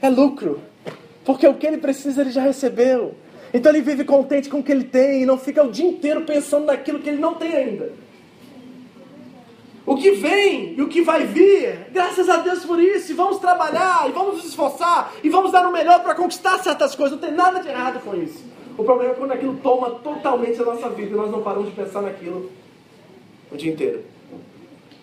[0.02, 0.62] é lucro,
[1.26, 3.16] porque o que ele precisa ele já recebeu.
[3.54, 6.22] Então ele vive contente com o que ele tem e não fica o dia inteiro
[6.22, 7.92] pensando naquilo que ele não tem ainda.
[9.86, 13.40] O que vem e o que vai vir, graças a Deus por isso, e vamos
[13.40, 17.26] trabalhar, e vamos nos esforçar, e vamos dar o melhor para conquistar certas coisas, não
[17.26, 18.44] tem nada de errado com isso.
[18.78, 21.76] O problema é quando aquilo toma totalmente a nossa vida e nós não paramos de
[21.76, 22.52] pensar naquilo
[23.50, 24.04] o dia inteiro.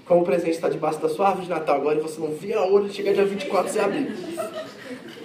[0.06, 2.58] Como o presente está debaixo da sua árvore de Natal agora e você não via
[2.58, 4.16] a hora de chegar dia 24 e abrir.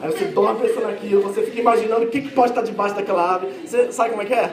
[0.01, 3.33] Aí você toma pensando naquilo, você fica imaginando o que, que pode estar debaixo daquela
[3.33, 3.51] árvore.
[3.65, 4.51] Você sabe como é que é?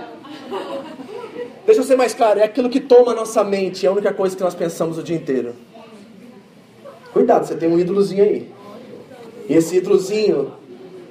[1.64, 4.12] Deixa eu ser mais claro, é aquilo que toma a nossa mente, é a única
[4.12, 5.54] coisa que nós pensamos o dia inteiro.
[7.12, 8.50] Cuidado, você tem um ídolozinho aí.
[9.48, 10.52] E esse ídolozinho,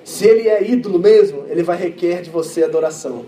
[0.04, 3.25] se ele é ídolo mesmo, ele vai requerer de você adoração.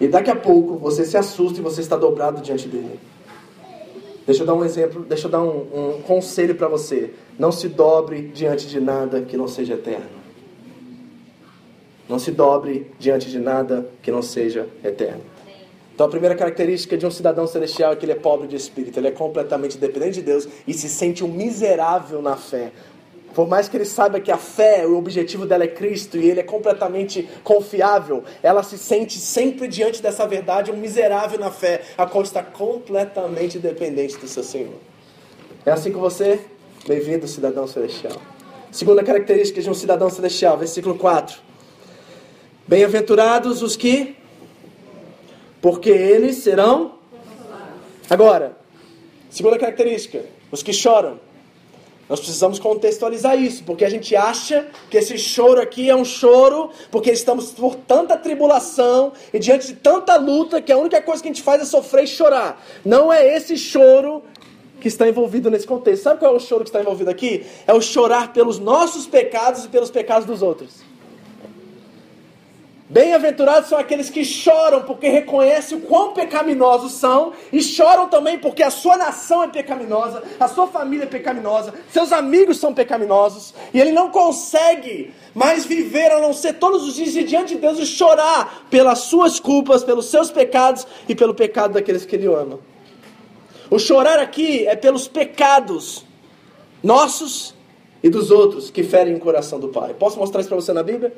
[0.00, 2.98] E daqui a pouco você se assusta e você está dobrado diante dele.
[4.30, 7.10] Deixa eu dar um exemplo, deixa eu dar um, um conselho para você.
[7.36, 10.06] Não se dobre diante de nada que não seja eterno.
[12.08, 15.22] Não se dobre diante de nada que não seja eterno.
[15.92, 19.00] Então a primeira característica de um cidadão celestial é que ele é pobre de espírito,
[19.00, 22.70] ele é completamente dependente de Deus e se sente um miserável na fé.
[23.34, 26.40] Por mais que ele saiba que a fé, o objetivo dela é Cristo e ele
[26.40, 32.06] é completamente confiável, ela se sente sempre diante dessa verdade um miserável na fé, a
[32.06, 34.74] qual está completamente dependente do seu Senhor.
[35.64, 36.40] É assim com você?
[36.86, 38.16] Bem-vindo, cidadão celestial.
[38.72, 41.38] Segunda característica de um cidadão celestial, versículo 4.
[42.66, 44.16] Bem-aventurados os que
[45.60, 46.94] porque eles serão.
[48.08, 48.56] Agora,
[49.28, 51.20] segunda característica: os que choram.
[52.10, 56.70] Nós precisamos contextualizar isso, porque a gente acha que esse choro aqui é um choro
[56.90, 61.28] porque estamos por tanta tribulação e diante de tanta luta que a única coisa que
[61.28, 62.60] a gente faz é sofrer e chorar.
[62.84, 64.24] Não é esse choro
[64.80, 66.02] que está envolvido nesse contexto.
[66.02, 67.46] Sabe qual é o choro que está envolvido aqui?
[67.64, 70.89] É o chorar pelos nossos pecados e pelos pecados dos outros.
[72.90, 78.64] Bem-aventurados são aqueles que choram porque reconhecem o quão pecaminosos são e choram também porque
[78.64, 83.80] a sua nação é pecaminosa, a sua família é pecaminosa, seus amigos são pecaminosos e
[83.80, 87.86] ele não consegue mais viver a não ser todos os dias diante de Deus e
[87.86, 92.58] chorar pelas suas culpas, pelos seus pecados e pelo pecado daqueles que ele ama.
[93.70, 96.04] O chorar aqui é pelos pecados
[96.82, 97.54] nossos
[98.02, 99.94] e dos outros que ferem o coração do Pai.
[99.96, 101.12] Posso mostrar isso para você na Bíblia?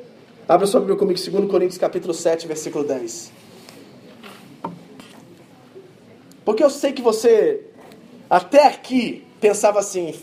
[0.47, 3.31] Abra sua Bíblia comigo, 2 Coríntios capítulo 7, versículo 10.
[6.43, 7.61] Porque eu sei que você,
[8.29, 10.13] até aqui, pensava assim,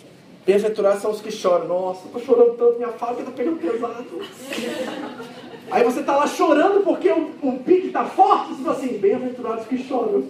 [0.44, 1.68] bem-aventurados são os que choram.
[1.68, 4.04] Nossa, estou chorando tanto, minha fábrica está pegando pesado.
[5.70, 9.66] Aí você está lá chorando porque o, o pique está forte, você fala assim, bem-aventurados
[9.66, 10.24] que choram.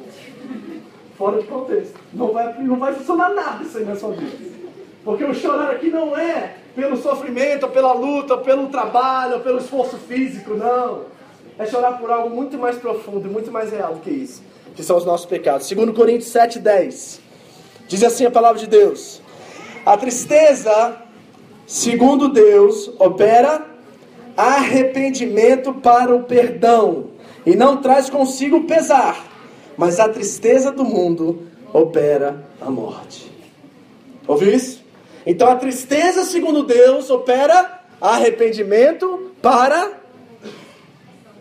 [1.19, 1.99] Fora de contexto.
[2.13, 4.60] Não vai, não vai funcionar nada isso aí na sua vida.
[5.05, 10.55] Porque o chorar aqui não é pelo sofrimento, pela luta, pelo trabalho, pelo esforço físico,
[10.55, 11.03] não.
[11.59, 14.43] É chorar por algo muito mais profundo e muito mais real do que isso,
[14.75, 15.67] que são os nossos pecados.
[15.67, 17.21] Segundo Coríntios 7:10.
[17.87, 19.21] Diz assim a palavra de Deus:
[19.85, 20.97] A tristeza,
[21.67, 23.67] segundo Deus, opera
[24.37, 27.09] arrependimento para o perdão,
[27.45, 29.23] e não traz consigo pesar,
[29.77, 33.31] mas a tristeza do mundo opera a morte.
[34.27, 34.80] Ouviu isso?
[35.27, 40.01] Então a tristeza, segundo Deus, opera arrependimento para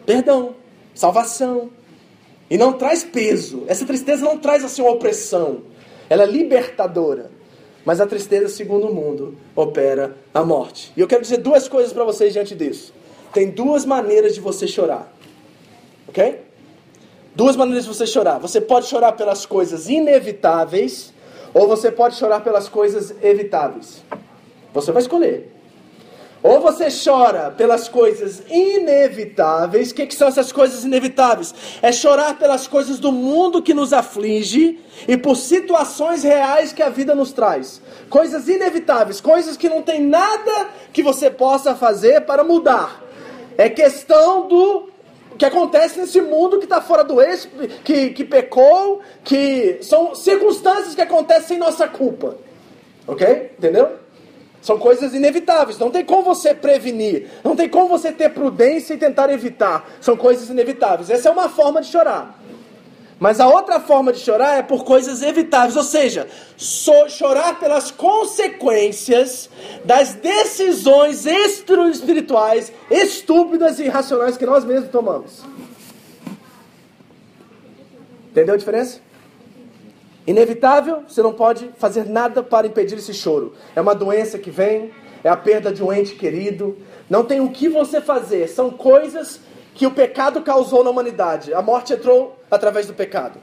[0.05, 0.55] perdão,
[0.95, 1.69] salvação.
[2.49, 3.63] E não traz peso.
[3.67, 5.61] Essa tristeza não traz assim uma opressão.
[6.09, 7.29] Ela é libertadora.
[7.85, 10.91] Mas a tristeza, segundo o mundo, opera a morte.
[10.97, 12.91] E eu quero dizer duas coisas para vocês diante disso.
[13.31, 15.13] Tem duas maneiras de você chorar.
[16.07, 16.41] Ok?
[17.35, 18.39] Duas maneiras de você chorar.
[18.39, 21.13] Você pode chorar pelas coisas inevitáveis,
[21.53, 24.03] ou você pode chorar pelas coisas evitáveis.
[24.73, 25.59] Você vai escolher.
[26.41, 29.91] Ou você chora pelas coisas inevitáveis.
[29.91, 31.53] O que, que, são essas coisas inevitáveis?
[31.81, 36.89] É chorar pelas coisas do mundo que nos aflige e por situações reais que a
[36.89, 37.81] vida nos traz.
[38.09, 43.03] Coisas inevitáveis, coisas que não tem nada que você possa fazer para mudar.
[43.57, 44.89] É questão do
[45.39, 47.47] que acontece nesse mundo que está fora do eixo,
[47.85, 52.35] que, que pecou, que são circunstâncias que acontecem sem nossa culpa.
[53.07, 53.53] Ok?
[53.57, 53.89] Entendeu?
[54.61, 58.97] São coisas inevitáveis, não tem como você prevenir, não tem como você ter prudência e
[58.97, 59.89] tentar evitar.
[60.01, 61.09] São coisas inevitáveis.
[61.09, 62.37] Essa é uma forma de chorar.
[63.19, 67.91] Mas a outra forma de chorar é por coisas evitáveis, ou seja, so, chorar pelas
[67.91, 69.49] consequências
[69.83, 75.43] das decisões espirituais estúpidas e irracionais que nós mesmos tomamos.
[78.31, 79.01] Entendeu a diferença?
[80.25, 83.53] Inevitável, você não pode fazer nada para impedir esse choro.
[83.75, 84.91] É uma doença que vem,
[85.23, 86.77] é a perda de um ente querido.
[87.09, 88.47] Não tem o que você fazer.
[88.47, 89.41] São coisas
[89.79, 91.53] que o pecado causou na humanidade.
[91.53, 93.39] A morte entrou através do pecado.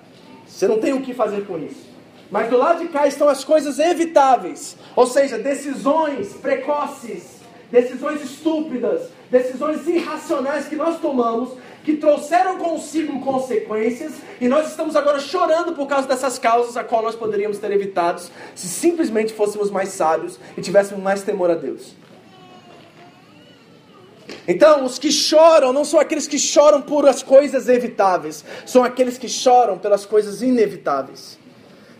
[0.46, 1.88] Você não tem o que fazer com isso.
[2.30, 7.40] Mas do lado de cá estão as coisas evitáveis, ou seja, decisões precoces,
[7.72, 15.18] decisões estúpidas, decisões irracionais que nós tomamos que trouxeram consigo consequências, e nós estamos agora
[15.18, 18.20] chorando por causa dessas causas, a qual nós poderíamos ter evitado
[18.54, 21.94] se simplesmente fôssemos mais sábios e tivéssemos mais temor a Deus.
[24.48, 29.18] Então, os que choram não são aqueles que choram por as coisas evitáveis, são aqueles
[29.18, 31.38] que choram pelas coisas inevitáveis.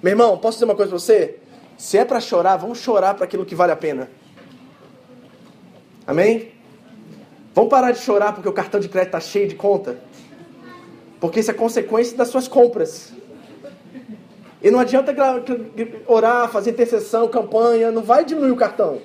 [0.03, 1.37] Meu irmão, posso dizer uma coisa para você?
[1.77, 4.09] Se é para chorar, vamos chorar para aquilo que vale a pena.
[6.07, 6.53] Amém?
[7.55, 9.99] Vamos parar de chorar porque o cartão de crédito está cheio de conta.
[11.21, 13.13] Porque isso é consequência das suas compras.
[14.63, 15.15] E não adianta
[16.07, 19.01] orar, fazer intercessão, campanha, não vai diminuir o cartão.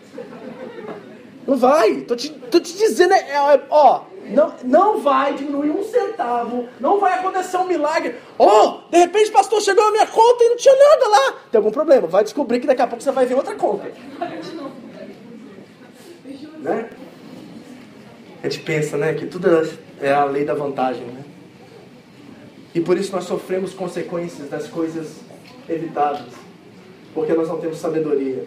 [1.48, 2.02] Não vai.
[2.02, 7.00] Tô te, tô te dizendo, é, é, ó, não, não vai diminuir um centavo, não
[7.00, 8.16] vai acontecer um milagre.
[8.38, 11.34] Oh, de repente, pastor, chegou a minha conta e não tinha nada lá.
[11.52, 12.08] Tem algum problema?
[12.08, 13.92] Vai descobrir que daqui a pouco você vai ver outra conta.
[16.60, 16.90] Né?
[18.44, 19.48] A gente pensa, né, que tudo
[20.00, 21.24] é a lei da vantagem, né?
[22.74, 25.18] E por isso nós sofremos consequências das coisas
[25.68, 26.34] evitáveis,
[27.14, 28.46] porque nós não temos sabedoria.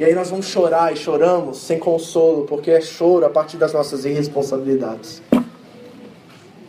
[0.00, 3.74] E aí nós vamos chorar e choramos sem consolo, porque é choro a partir das
[3.74, 5.22] nossas irresponsabilidades.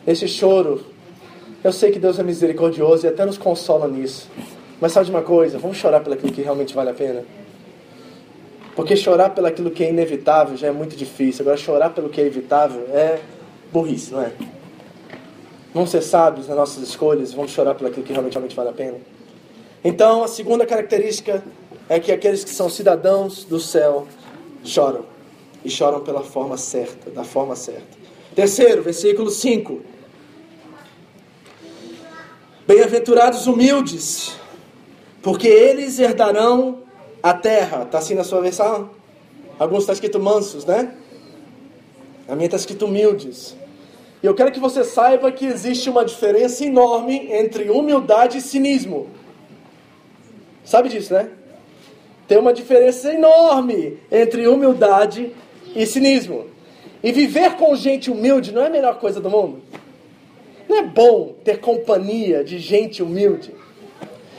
[0.05, 0.84] Esse choro,
[1.63, 4.29] eu sei que Deus é misericordioso e até nos consola nisso.
[4.82, 5.57] Mas sabe de uma coisa?
[5.57, 7.23] Vamos chorar pelo que realmente vale a pena.
[8.75, 11.43] Porque chorar pelo aquilo que é inevitável já é muito difícil.
[11.43, 13.21] Agora, chorar pelo que é evitável é
[13.71, 14.34] burrice, não é?
[15.73, 18.73] Vamos ser sábios nas nossas escolhas, vamos chorar pelo aquilo que realmente, realmente vale a
[18.73, 18.97] pena.
[19.86, 21.41] Então, a segunda característica
[21.92, 24.08] é que aqueles que são cidadãos do céu
[24.64, 25.04] choram.
[25.62, 27.98] E choram pela forma certa, da forma certa.
[28.34, 29.82] Terceiro, versículo 5.
[32.66, 34.38] Bem-aventurados humildes,
[35.22, 36.80] porque eles herdarão
[37.22, 37.84] a terra.
[37.84, 38.92] Está assim na sua versão?
[39.60, 40.96] Alguns está escrito mansos, né?
[42.26, 43.54] A minha está escrito humildes.
[44.24, 49.10] E eu quero que você saiba que existe uma diferença enorme entre humildade e cinismo.
[50.64, 51.32] Sabe disso, né?
[52.32, 55.34] Tem uma diferença enorme entre humildade
[55.75, 56.45] e cinismo.
[57.03, 59.61] E viver com gente humilde não é a melhor coisa do mundo.
[60.69, 63.53] Não é bom ter companhia de gente humilde.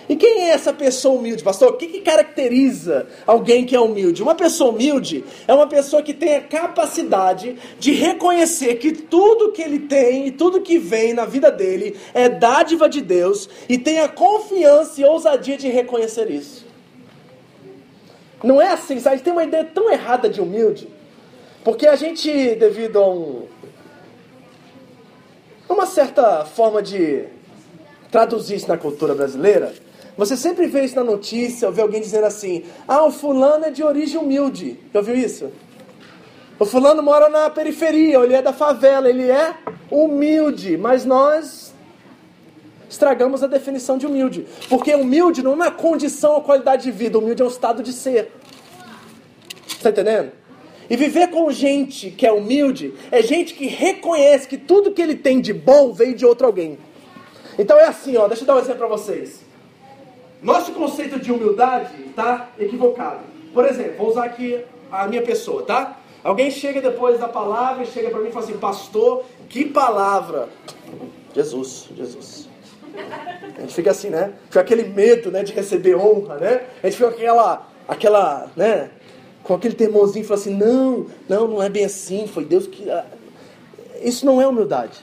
[0.09, 1.73] E quem é essa pessoa humilde, pastor?
[1.73, 4.23] O que, que caracteriza alguém que é humilde?
[4.23, 9.61] Uma pessoa humilde é uma pessoa que tem a capacidade de reconhecer que tudo que
[9.61, 14.01] ele tem e tudo que vem na vida dele é dádiva de Deus e tem
[14.01, 16.62] a confiança e ousadia de reconhecer isso.
[18.43, 19.15] Não é assim, sabe?
[19.15, 20.89] A gente tem uma ideia tão errada de humilde,
[21.63, 23.47] porque a gente, devido a um,
[25.69, 27.25] uma certa forma de
[28.11, 29.73] traduzir isso na cultura brasileira,
[30.17, 33.71] você sempre vê isso na notícia, ou vê alguém dizendo assim: ah, o fulano é
[33.71, 34.79] de origem humilde.
[34.93, 35.51] Já ouviu isso?
[36.59, 39.55] O fulano mora na periferia, ele é da favela, ele é
[39.91, 41.62] humilde, mas nós
[42.93, 44.47] estragamos a definição de humilde.
[44.69, 47.93] Porque humilde não é uma condição ou qualidade de vida, humilde é um estado de
[47.93, 48.31] ser.
[49.67, 50.33] Está entendendo?
[50.91, 55.15] E viver com gente que é humilde é gente que reconhece que tudo que ele
[55.15, 56.79] tem de bom veio de outro alguém.
[57.59, 59.41] Então é assim, ó, deixa eu dar um exemplo para vocês.
[60.43, 63.21] Nosso conceito de humildade está equivocado.
[63.55, 65.99] Por exemplo, vou usar aqui a minha pessoa, tá?
[66.23, 70.49] Alguém chega depois da palavra e chega para mim e fala assim, pastor, que palavra?
[71.35, 72.52] Jesus, Jesus.
[73.57, 74.33] A gente fica assim, né?
[74.47, 76.63] Fica aquele medo, né, de receber honra, né?
[76.83, 78.91] A gente fica com aquela, aquela, né,
[79.43, 82.91] com aquele temorzinho, fala assim, não, não, não é bem assim, foi Deus que...
[82.91, 83.05] Ah,
[84.03, 84.99] isso não é humildade.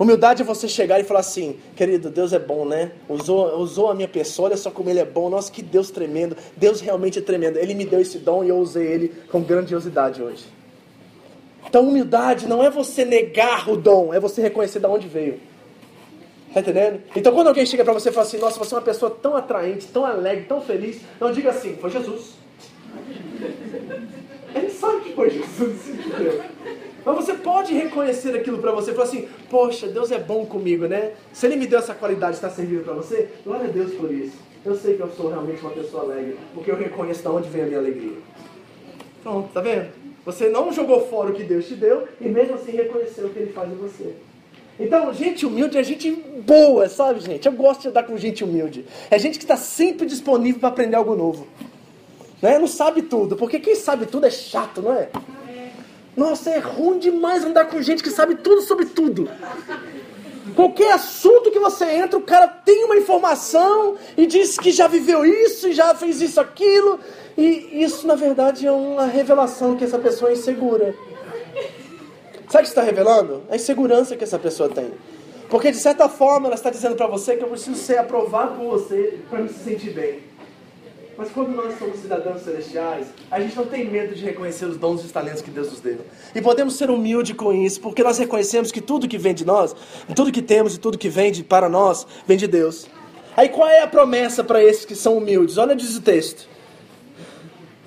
[0.00, 2.92] Humildade é você chegar e falar assim, querido, Deus é bom, né?
[3.06, 5.28] Usou, usou a minha pessoa, olha só como ele é bom.
[5.28, 6.34] Nossa, que Deus tremendo.
[6.56, 7.58] Deus realmente é tremendo.
[7.58, 10.46] Ele me deu esse dom e eu usei ele com grandiosidade hoje.
[11.66, 15.38] Então, humildade não é você negar o dom, é você reconhecer de onde veio.
[16.52, 17.00] Tá entendendo?
[17.14, 19.36] Então, quando alguém chega para você e fala assim, nossa, você é uma pessoa tão
[19.36, 22.34] atraente, tão alegre, tão feliz, não diga assim, foi Jesus.
[24.54, 25.76] Ele sabe que foi Jesus?
[27.04, 31.12] Mas você pode reconhecer aquilo para você, falar assim, poxa, Deus é bom comigo, né?
[31.32, 34.36] Se Ele me deu essa qualidade, está servindo para você, glória a Deus por isso.
[34.64, 37.62] Eu sei que eu sou realmente uma pessoa alegre, porque eu reconheço de onde vem
[37.62, 38.18] a minha alegria.
[39.22, 39.88] Pronto, tá vendo?
[40.26, 43.38] Você não jogou fora o que Deus te deu e mesmo assim reconheceu o que
[43.38, 44.14] Ele faz em você.
[44.80, 47.44] Então, gente humilde é gente boa, sabe, gente?
[47.46, 48.86] Eu gosto de andar com gente humilde.
[49.10, 51.46] É gente que está sempre disponível para aprender algo novo.
[52.40, 52.58] Né?
[52.58, 55.10] Não sabe tudo, porque quem sabe tudo é chato, não é?
[56.16, 59.28] Nossa, é ruim demais andar com gente que sabe tudo sobre tudo.
[60.56, 65.26] Qualquer assunto que você entra, o cara tem uma informação e diz que já viveu
[65.26, 66.98] isso e já fez isso, aquilo.
[67.36, 70.94] E isso, na verdade, é uma revelação que essa pessoa é insegura.
[72.50, 73.44] Sabe o que está revelando?
[73.48, 74.90] A insegurança que essa pessoa tem.
[75.48, 78.70] Porque, de certa forma, ela está dizendo para você que eu preciso ser aprovado por
[78.70, 80.18] você para me sentir bem.
[81.16, 85.02] Mas quando nós somos cidadãos celestiais, a gente não tem medo de reconhecer os dons
[85.02, 85.98] e os talentos que Deus nos deu.
[86.34, 89.76] E podemos ser humildes com isso, porque nós reconhecemos que tudo que vem de nós,
[90.16, 92.88] tudo que temos e tudo que vem de, para nós, vem de Deus.
[93.36, 95.56] Aí qual é a promessa para esses que são humildes?
[95.56, 96.49] Olha diz o texto.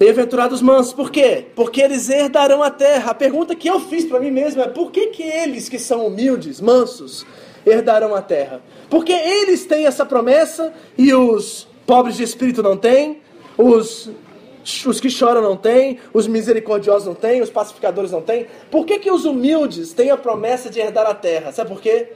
[0.03, 1.45] Bem-aventurados mansos, por quê?
[1.55, 3.11] Porque eles herdarão a terra.
[3.11, 6.05] A pergunta que eu fiz para mim mesmo é: por que, que eles que são
[6.05, 7.25] humildes, mansos,
[7.65, 8.61] herdarão a terra?
[8.89, 13.21] Porque eles têm essa promessa e os pobres de espírito não têm,
[13.57, 14.09] os,
[14.85, 18.47] os que choram não têm, os misericordiosos não têm, os pacificadores não têm.
[18.69, 21.53] Por que, que os humildes têm a promessa de herdar a terra?
[21.53, 22.09] Sabe por quê?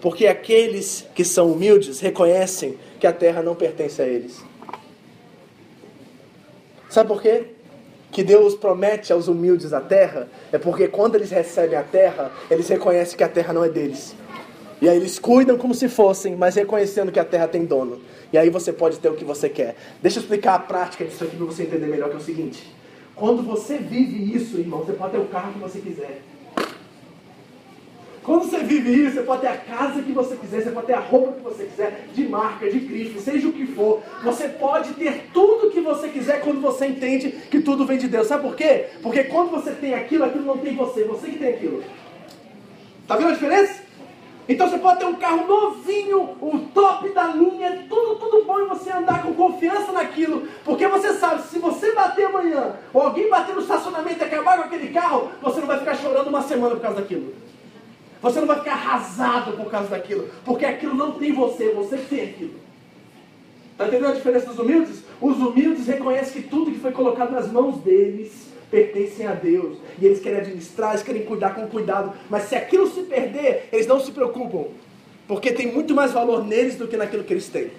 [0.00, 4.51] Porque aqueles que são humildes reconhecem que a terra não pertence a eles.
[6.92, 7.44] Sabe por quê?
[8.10, 12.68] Que Deus promete aos humildes a terra, é porque quando eles recebem a terra, eles
[12.68, 14.14] reconhecem que a terra não é deles.
[14.78, 17.98] E aí eles cuidam como se fossem, mas reconhecendo que a terra tem dono.
[18.30, 19.74] E aí você pode ter o que você quer.
[20.02, 22.70] Deixa eu explicar a prática disso aqui para você entender melhor, que é o seguinte.
[23.16, 26.20] Quando você vive isso, irmão, você pode ter o carro que você quiser.
[28.22, 30.92] Quando você vive isso, você pode ter a casa que você quiser, você pode ter
[30.92, 34.00] a roupa que você quiser, de marca, de grife, seja o que for.
[34.22, 38.28] Você pode ter tudo que você quiser quando você entende que tudo vem de Deus.
[38.28, 38.90] Sabe por quê?
[39.02, 41.82] Porque quando você tem aquilo, aquilo não tem você, você que tem aquilo.
[43.08, 43.82] Tá vendo a diferença?
[44.48, 48.66] Então você pode ter um carro novinho, o top da linha, tudo, tudo bom e
[48.66, 53.54] você andar com confiança naquilo, porque você sabe, se você bater amanhã, ou alguém bater
[53.54, 56.82] no estacionamento e acabar com aquele carro, você não vai ficar chorando uma semana por
[56.82, 57.32] causa daquilo.
[58.22, 62.22] Você não vai ficar arrasado por causa daquilo, porque aquilo não tem você, você tem
[62.22, 62.54] aquilo.
[63.72, 65.02] Está entendendo a diferença dos humildes?
[65.20, 69.78] Os humildes reconhecem que tudo que foi colocado nas mãos deles pertencem a Deus.
[70.00, 72.12] E eles querem administrar, eles querem cuidar com cuidado.
[72.30, 74.66] Mas se aquilo se perder, eles não se preocupam.
[75.26, 77.70] Porque tem muito mais valor neles do que naquilo que eles têm.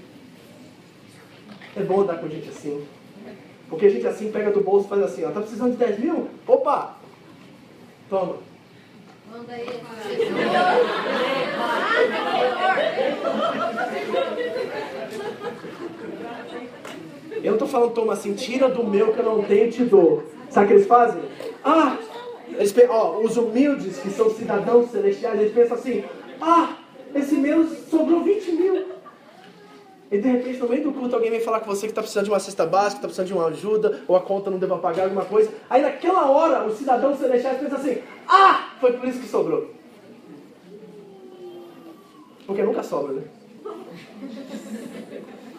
[1.75, 2.85] É bom andar com gente assim.
[3.69, 5.99] Porque a gente assim pega do bolso e faz assim, ó, tá precisando de 10
[5.99, 6.27] mil?
[6.45, 6.97] Opa!
[8.09, 8.37] Toma.
[9.33, 9.65] Manda aí.
[17.43, 20.23] Eu tô falando, toma assim, tira do meu que eu não tenho e te dou.
[20.51, 21.23] Sabe o que eles fazem?
[21.63, 21.97] Ah,
[22.47, 26.03] eles, ó, os humildes, que são cidadãos celestiais, eles pensam assim:
[26.39, 26.77] ah,
[27.15, 28.85] esse meu sobrou 20 mil.
[30.13, 32.25] E de repente, no meio do culto, alguém vem falar com você que está precisando
[32.25, 35.05] de uma cesta básica, está precisando de uma ajuda, ou a conta não deva pagar
[35.05, 35.49] alguma coisa.
[35.67, 37.97] Aí naquela hora, os cidadãos celestiais pensam assim:
[38.27, 39.71] ah, foi por isso que sobrou.
[42.45, 43.23] Porque nunca sobra, né?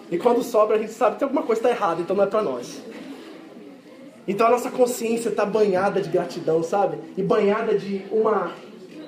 [0.08, 2.42] E quando sobra, a gente sabe que alguma coisa está errada, então não é para
[2.42, 2.80] nós.
[4.28, 6.96] Então a nossa consciência está banhada de gratidão, sabe?
[7.16, 8.52] E banhada de uma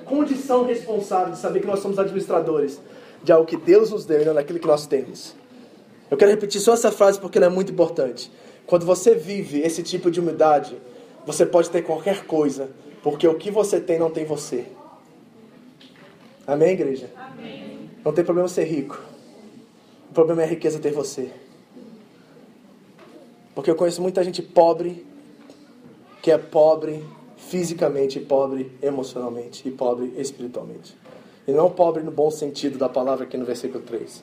[0.07, 2.81] condição responsável de saber que nós somos administradores
[3.27, 5.35] de algo que Deus nos deu e não daquilo que nós temos.
[6.09, 8.31] Eu quero repetir só essa frase porque ela é muito importante.
[8.65, 10.79] Quando você vive esse tipo de humildade,
[11.27, 12.71] você pode ter qualquer coisa,
[13.03, 14.67] porque o que você tem não tem você.
[16.47, 17.11] Amém, igreja?
[17.17, 17.91] Amém.
[18.05, 19.03] Não tem problema ser rico.
[20.09, 21.29] O problema é a riqueza ter você.
[23.57, 25.05] Porque eu conheço muita gente pobre,
[26.23, 27.05] que é pobre
[27.37, 30.97] fisicamente, pobre emocionalmente e pobre espiritualmente.
[31.47, 34.23] E não pobre no bom sentido da palavra aqui no versículo 3.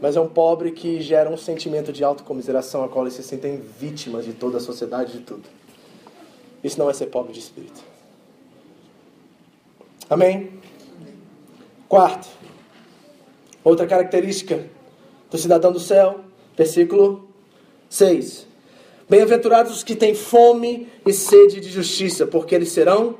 [0.00, 3.60] Mas é um pobre que gera um sentimento de autocomiseração, a qual eles se sentem
[3.78, 5.44] vítimas de toda a sociedade, de tudo.
[6.62, 7.80] Isso não é ser pobre de espírito.
[10.08, 10.52] Amém?
[11.88, 12.28] Quarto,
[13.64, 14.66] outra característica
[15.30, 16.20] do cidadão do céu,
[16.56, 17.28] versículo
[17.88, 18.46] 6.
[19.08, 23.16] Bem-aventurados os que têm fome e sede de justiça, porque eles serão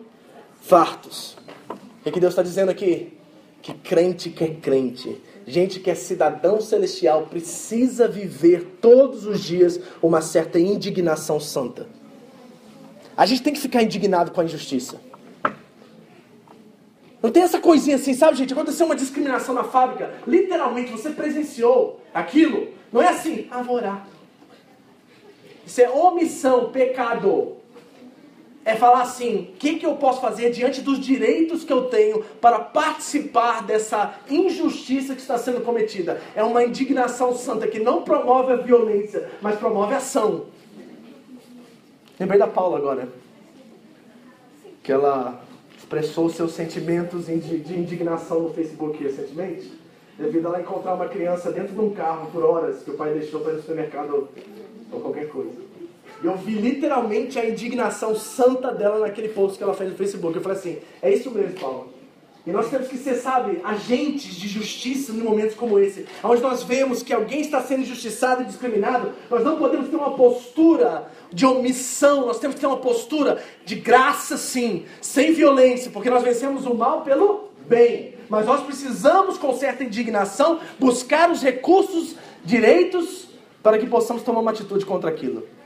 [0.60, 1.36] fartos.
[2.04, 3.17] O que Deus está dizendo aqui?
[3.68, 9.78] Que crente que é crente, gente que é cidadão celestial, precisa viver todos os dias
[10.00, 11.86] uma certa indignação santa.
[13.14, 14.98] A gente tem que ficar indignado com a injustiça.
[17.22, 18.54] Não tem essa coisinha assim, sabe, gente?
[18.54, 20.14] Aconteceu uma discriminação na fábrica.
[20.26, 22.68] Literalmente, você presenciou aquilo.
[22.90, 24.08] Não é assim, ah, vou orar.
[25.66, 27.57] Isso é omissão, pecado.
[28.68, 32.22] É falar assim: o que, que eu posso fazer diante dos direitos que eu tenho
[32.38, 36.20] para participar dessa injustiça que está sendo cometida?
[36.36, 40.48] É uma indignação santa que não promove a violência, mas promove a ação.
[42.20, 43.08] Lembrei da Paula agora.
[44.82, 45.42] Que ela
[45.78, 49.72] expressou seus sentimentos de indignação no Facebook recentemente,
[50.18, 53.14] devido a ela encontrar uma criança dentro de um carro por horas que o pai
[53.14, 54.28] deixou para ir no supermercado
[54.92, 55.67] ou qualquer coisa.
[56.22, 60.36] Eu vi literalmente a indignação santa dela naquele post que ela fez no Facebook.
[60.36, 61.98] Eu falei assim: é isso mesmo, Paulo.
[62.48, 66.62] E nós temos que ser, sabe, agentes de justiça em momentos como esse, onde nós
[66.62, 71.44] vemos que alguém está sendo injustiçado e discriminado, nós não podemos ter uma postura de
[71.44, 76.64] omissão, nós temos que ter uma postura de graça, sim, sem violência, porque nós vencemos
[76.64, 78.14] o mal pelo bem.
[78.30, 83.28] Mas nós precisamos, com certa indignação, buscar os recursos, direitos,
[83.62, 85.57] para que possamos tomar uma atitude contra aquilo.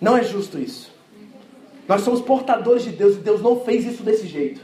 [0.00, 0.92] Não é justo isso.
[1.88, 4.60] Nós somos portadores de Deus e Deus não fez isso desse jeito.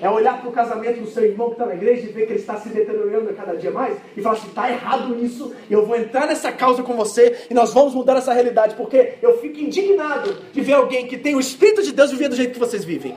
[0.00, 2.32] É olhar para o casamento do seu irmão que está na igreja e ver que
[2.32, 5.84] ele está se deteriorando a cada dia mais e falar assim: está errado isso, eu
[5.84, 9.58] vou entrar nessa causa com você e nós vamos mudar essa realidade, porque eu fico
[9.58, 12.82] indignado de ver alguém que tem o Espírito de Deus viver do jeito que vocês
[12.82, 13.14] vivem.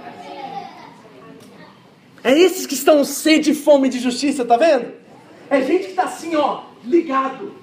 [2.21, 4.93] É esses que estão sede e fome de justiça, tá vendo?
[5.49, 7.53] É gente que está assim, ó, ligado,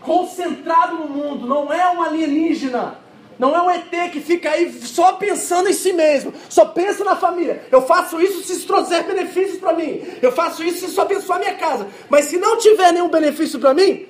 [0.00, 3.05] concentrado no mundo, não é um alienígena.
[3.38, 7.16] Não é um ET que fica aí só pensando em si mesmo, só pensa na
[7.16, 7.64] família.
[7.70, 10.02] Eu faço isso se isso trouxer benefícios para mim.
[10.22, 11.86] Eu faço isso se isso abençoar minha casa.
[12.08, 14.06] Mas se não tiver nenhum benefício para mim,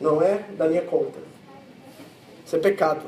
[0.00, 1.18] não é da minha conta.
[2.44, 3.02] Isso é pecado.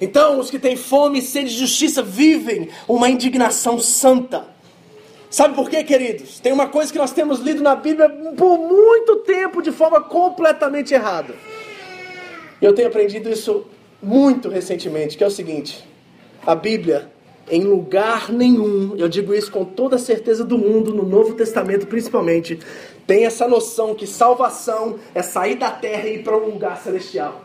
[0.00, 4.48] Então, os que têm fome e sede de justiça vivem uma indignação santa.
[5.30, 6.40] Sabe por quê, queridos?
[6.40, 10.92] Tem uma coisa que nós temos lido na Bíblia por muito tempo de forma completamente
[10.92, 11.34] errada.
[12.64, 13.66] Eu tenho aprendido isso
[14.02, 15.86] muito recentemente, que é o seguinte:
[16.46, 17.10] a Bíblia,
[17.50, 21.86] em lugar nenhum, eu digo isso com toda a certeza do mundo, no Novo Testamento
[21.86, 22.58] principalmente,
[23.06, 27.43] tem essa noção que salvação é sair da terra e ir para um lugar celestial.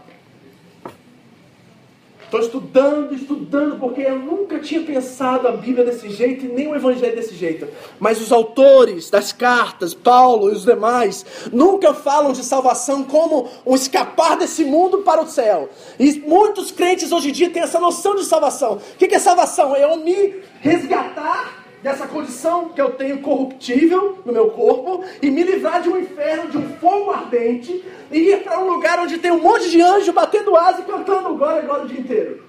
[2.29, 6.75] Estou estudando, estudando, porque eu nunca tinha pensado a Bíblia desse jeito e nem o
[6.75, 7.67] Evangelho desse jeito.
[7.99, 13.73] Mas os autores das cartas, Paulo e os demais, nunca falam de salvação como um
[13.73, 15.69] escapar desse mundo para o céu.
[15.99, 18.75] E muitos crentes hoje em dia têm essa noção de salvação.
[18.75, 19.75] O que é salvação?
[19.75, 25.43] É eu me resgatar dessa condição que eu tenho corruptível no meu corpo e me
[25.43, 29.31] livrar de um inferno, de um fogo ardente e ir para um lugar onde tem
[29.31, 32.43] um monte de anjo batendo asa e cantando glória, glória o dia inteiro.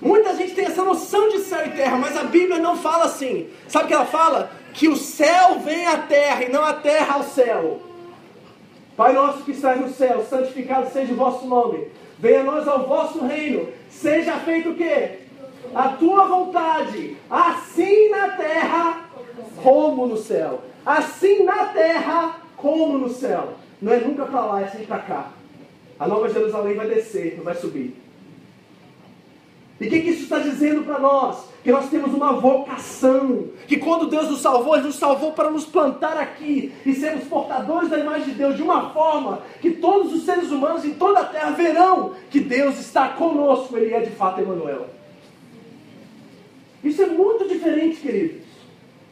[0.00, 3.48] Muita gente tem essa noção de céu e terra, mas a Bíblia não fala assim.
[3.66, 4.50] Sabe o que ela fala?
[4.72, 7.82] Que o céu vem à terra e não a terra ao céu.
[8.96, 11.88] Pai nosso que estás no céu, santificado seja o vosso nome.
[12.18, 13.68] Venha a nós ao vosso reino.
[13.90, 15.27] Seja feito o quê?
[15.74, 19.08] A tua vontade, assim na terra
[19.62, 20.62] como no céu.
[20.84, 23.54] Assim na terra como no céu.
[23.80, 25.32] Não é nunca para lá, é sempre para cá.
[25.98, 27.96] A nova Jerusalém vai descer, não vai subir.
[29.80, 31.44] E o que, que isso está dizendo para nós?
[31.62, 33.48] Que nós temos uma vocação.
[33.66, 37.88] Que quando Deus nos salvou, Ele nos salvou para nos plantar aqui e sermos portadores
[37.88, 41.24] da imagem de Deus de uma forma que todos os seres humanos em toda a
[41.24, 43.76] terra verão que Deus está conosco.
[43.76, 44.97] Ele é de fato Emmanuel.
[46.82, 48.48] Isso é muito diferente, queridos.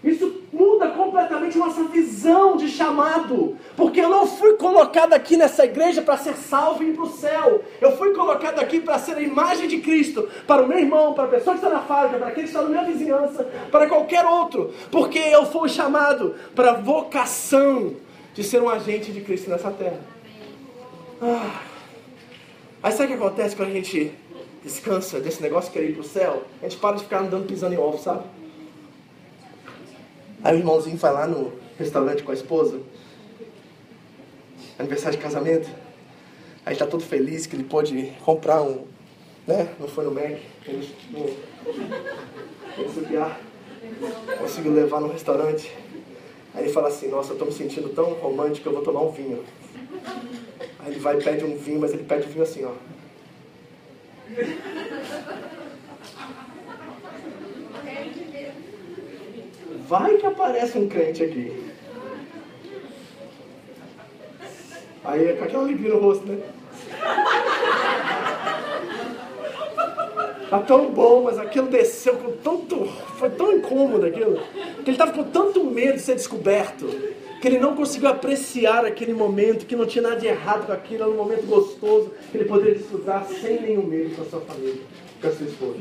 [0.04, 3.56] Isso muda completamente nossa visão de chamado.
[3.76, 7.10] Porque eu não fui colocado aqui nessa igreja para ser salvo e ir para o
[7.10, 7.62] céu.
[7.80, 10.28] Eu fui colocado aqui para ser a imagem de Cristo.
[10.46, 12.62] Para o meu irmão, para a pessoa que está na fábrica, para aquele que está
[12.62, 14.72] na minha vizinhança, para qualquer outro.
[14.92, 17.94] Porque eu fui chamado para a vocação
[18.32, 20.00] de ser um agente de Cristo nessa terra.
[21.20, 21.62] Ah.
[22.82, 24.12] Aí sabe o que acontece quando a gente
[24.66, 26.42] descansa desse negócio de querer ir para o céu?
[26.60, 28.24] A gente para de ficar andando pisando em ovos, sabe?
[30.42, 32.80] Aí o irmãozinho vai lá no restaurante com a esposa,
[34.78, 35.68] aniversário de casamento.
[36.64, 38.86] Aí está todo feliz que ele pode comprar um,
[39.46, 39.68] né?
[39.78, 40.36] Não foi no Mac,
[40.66, 41.26] ele não
[44.38, 45.72] conseguiu levar no restaurante.
[46.54, 49.12] Aí ele fala assim, nossa, eu estou me sentindo tão romântico, eu vou tomar um
[49.12, 49.44] vinho.
[50.80, 52.72] Aí ele vai e pede um vinho, mas ele pede um vinho assim, ó.
[59.88, 61.70] Vai que aparece um crente aqui.
[65.04, 66.38] Aí é com aquela alegria no rosto, né?
[70.50, 72.86] Tá tão bom, mas aquilo desceu com tanto.
[73.18, 74.40] Foi tão incômodo aquilo.
[74.84, 76.86] Que ele estava com tanto medo de ser descoberto.
[77.41, 81.03] Que ele não conseguiu apreciar aquele momento, que não tinha nada de errado com aquilo,
[81.03, 84.82] era um momento gostoso, que ele poderia desfrutar sem nenhum medo com a sua família,
[85.20, 85.78] com a sua esposa.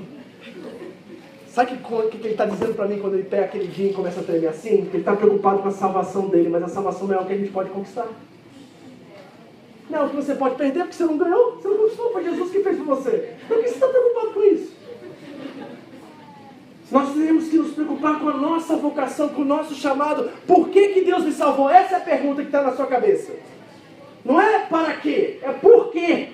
[1.56, 3.94] Sabe o que, que, ele está dizendo para mim quando ele pega aquele dia e
[3.94, 4.86] começa a tremer assim?
[4.86, 7.32] Que ele está preocupado com a salvação dele, mas a salvação não é o que
[7.32, 8.10] a gente pode conquistar.
[9.90, 12.52] Não, o que você pode perder porque você não ganhou, você não conquistou, foi Jesus
[12.52, 13.36] que fez por você.
[13.48, 14.75] Por que você está preocupado com isso?
[16.92, 20.30] Nós temos que nos preocupar com a nossa vocação, com o nosso chamado.
[20.46, 21.70] Por que, que Deus me salvou?
[21.70, 23.34] Essa é a pergunta que está na sua cabeça.
[24.24, 26.30] Não é para quê, é por quê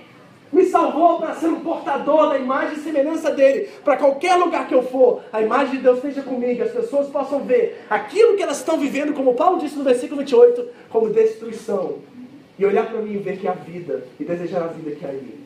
[0.52, 3.70] me salvou para ser um portador da imagem e semelhança dele.
[3.86, 7.40] Para qualquer lugar que eu for, a imagem de Deus esteja comigo, as pessoas possam
[7.46, 12.00] ver aquilo que elas estão vivendo, como Paulo disse no versículo 28, como destruição.
[12.60, 15.14] E olhar para mim e ver que há vida, e desejar a vida que há
[15.14, 15.46] em mim.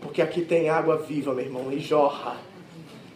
[0.00, 2.36] Porque aqui tem água viva, meu irmão, e jorra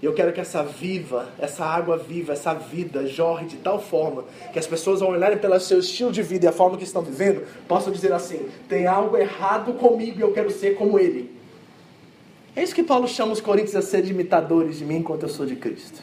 [0.06, 4.58] eu quero que essa viva, essa água viva, essa vida jorre de tal forma que
[4.58, 7.46] as pessoas ao olharem pelo seu estilo de vida e a forma que estão vivendo,
[7.68, 11.30] possam dizer assim: tem algo errado comigo e eu quero ser como ele.
[12.56, 15.46] É isso que Paulo chama os coríntios a ser imitadores de mim enquanto eu sou
[15.46, 16.02] de Cristo.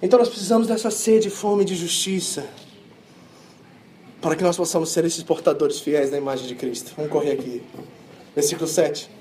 [0.00, 2.46] Então nós precisamos dessa sede, fome de justiça,
[4.20, 6.92] para que nós possamos ser esses portadores fiéis da imagem de Cristo.
[6.96, 7.60] Vamos correr aqui.
[8.34, 9.19] Versículo 7.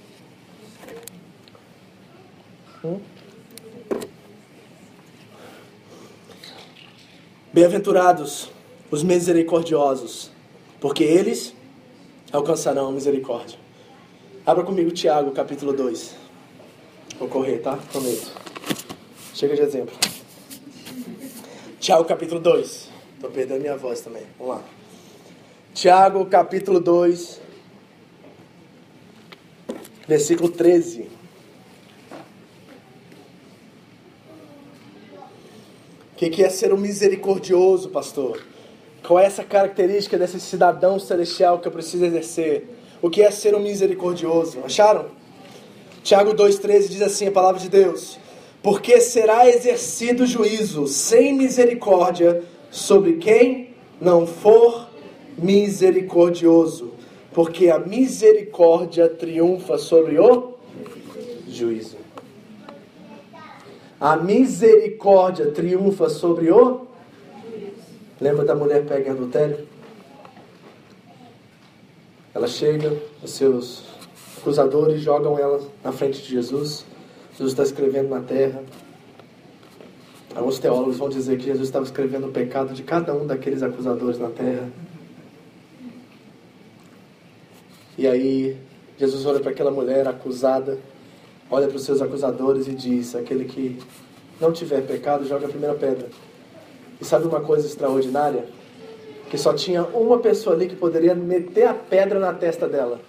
[7.51, 8.49] Bem-aventurados
[8.89, 10.31] os misericordiosos,
[10.79, 11.53] porque eles
[12.31, 13.59] alcançarão a misericórdia.
[14.45, 16.15] Abra comigo Tiago, capítulo 2.
[17.19, 17.77] Vou correr, tá?
[17.91, 18.31] Prometo.
[19.33, 19.95] Chega de exemplo.
[21.79, 22.89] Tiago, capítulo 2.
[23.15, 24.23] Estou perdendo minha voz também.
[24.37, 24.63] Vamos lá.
[25.73, 27.41] Tiago, capítulo 2,
[30.07, 31.18] versículo 13.
[36.21, 38.43] O que é ser um misericordioso, pastor?
[39.07, 42.67] Qual é essa característica desse cidadão celestial que eu preciso exercer?
[43.01, 44.59] O que é ser um misericordioso?
[44.65, 45.05] Acharam?
[46.03, 48.19] Tiago 2,13 diz assim: a palavra de Deus.
[48.61, 53.69] Porque será exercido juízo sem misericórdia sobre quem
[54.01, 54.89] não for
[55.37, 56.91] misericordioso.
[57.31, 60.55] Porque a misericórdia triunfa sobre o
[61.47, 61.98] juízo.
[63.99, 66.87] A misericórdia triunfa sobre o.
[68.21, 69.67] Lembra da mulher pega em adultério?
[72.33, 73.83] Ela chega, os seus
[74.37, 76.85] acusadores jogam ela na frente de Jesus.
[77.31, 78.63] Jesus está escrevendo na terra.
[80.33, 84.17] Alguns teólogos vão dizer que Jesus estava escrevendo o pecado de cada um daqueles acusadores
[84.17, 84.69] na terra.
[87.97, 88.57] E aí,
[88.97, 90.77] Jesus olha para aquela mulher acusada
[91.49, 93.79] olha para os seus acusadores e diz: aquele que
[94.39, 96.07] não tiver pecado, joga a primeira pedra.
[96.99, 98.45] E sabe uma coisa extraordinária?
[99.29, 102.99] Que só tinha uma pessoa ali que poderia meter a pedra na testa dela.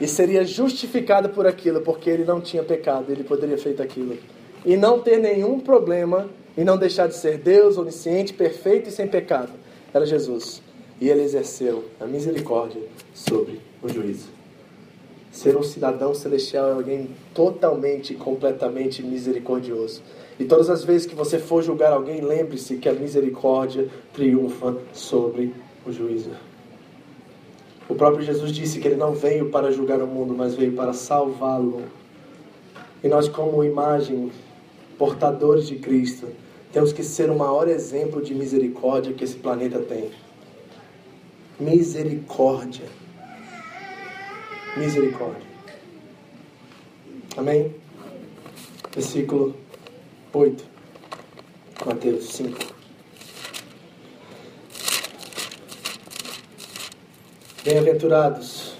[0.00, 4.16] E seria justificada por aquilo, porque ele não tinha pecado, ele poderia feito aquilo.
[4.64, 9.06] E não ter nenhum problema e não deixar de ser Deus, onisciente, perfeito e sem
[9.06, 9.52] pecado.
[9.92, 10.62] Era Jesus.
[11.00, 12.82] E ele exerceu a misericórdia
[13.12, 14.33] sobre o juízo.
[15.34, 20.00] Ser um cidadão celestial é alguém totalmente, completamente misericordioso.
[20.38, 25.52] E todas as vezes que você for julgar alguém, lembre-se que a misericórdia triunfa sobre
[25.84, 26.30] o juízo.
[27.88, 30.92] O próprio Jesus disse que ele não veio para julgar o mundo, mas veio para
[30.92, 31.82] salvá-lo.
[33.02, 34.30] E nós, como imagem,
[34.96, 36.28] portadores de Cristo,
[36.72, 40.10] temos que ser o maior exemplo de misericórdia que esse planeta tem.
[41.58, 42.86] Misericórdia.
[44.76, 45.46] Misericórdia.
[47.36, 47.74] Amém?
[48.92, 49.54] Versículo
[50.32, 50.64] 8.
[51.86, 52.58] Mateus 5.
[57.64, 58.74] Bem-aventurados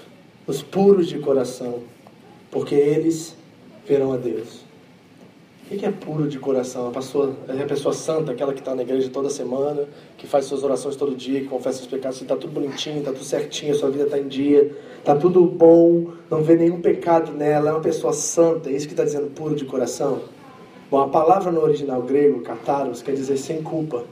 [0.45, 1.83] os puros de coração,
[2.51, 3.35] porque eles
[3.87, 4.65] verão a Deus.
[5.71, 6.89] O que é puro de coração?
[6.89, 9.87] A pessoa, é a pessoa santa, aquela que está na igreja toda semana,
[10.25, 13.23] que faz suas orações todo dia, que confessa os pecados, está tudo bonitinho, está tudo
[13.23, 17.73] certinho, sua vida está em dia, está tudo bom, não vê nenhum pecado nela, é
[17.73, 20.21] uma pessoa santa, é isso que está dizendo puro de coração?
[20.89, 24.03] Bom, a palavra no original grego, kataros, quer dizer sem culpa.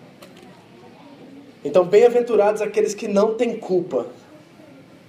[1.65, 4.05] Então, bem-aventurados aqueles que não têm culpa.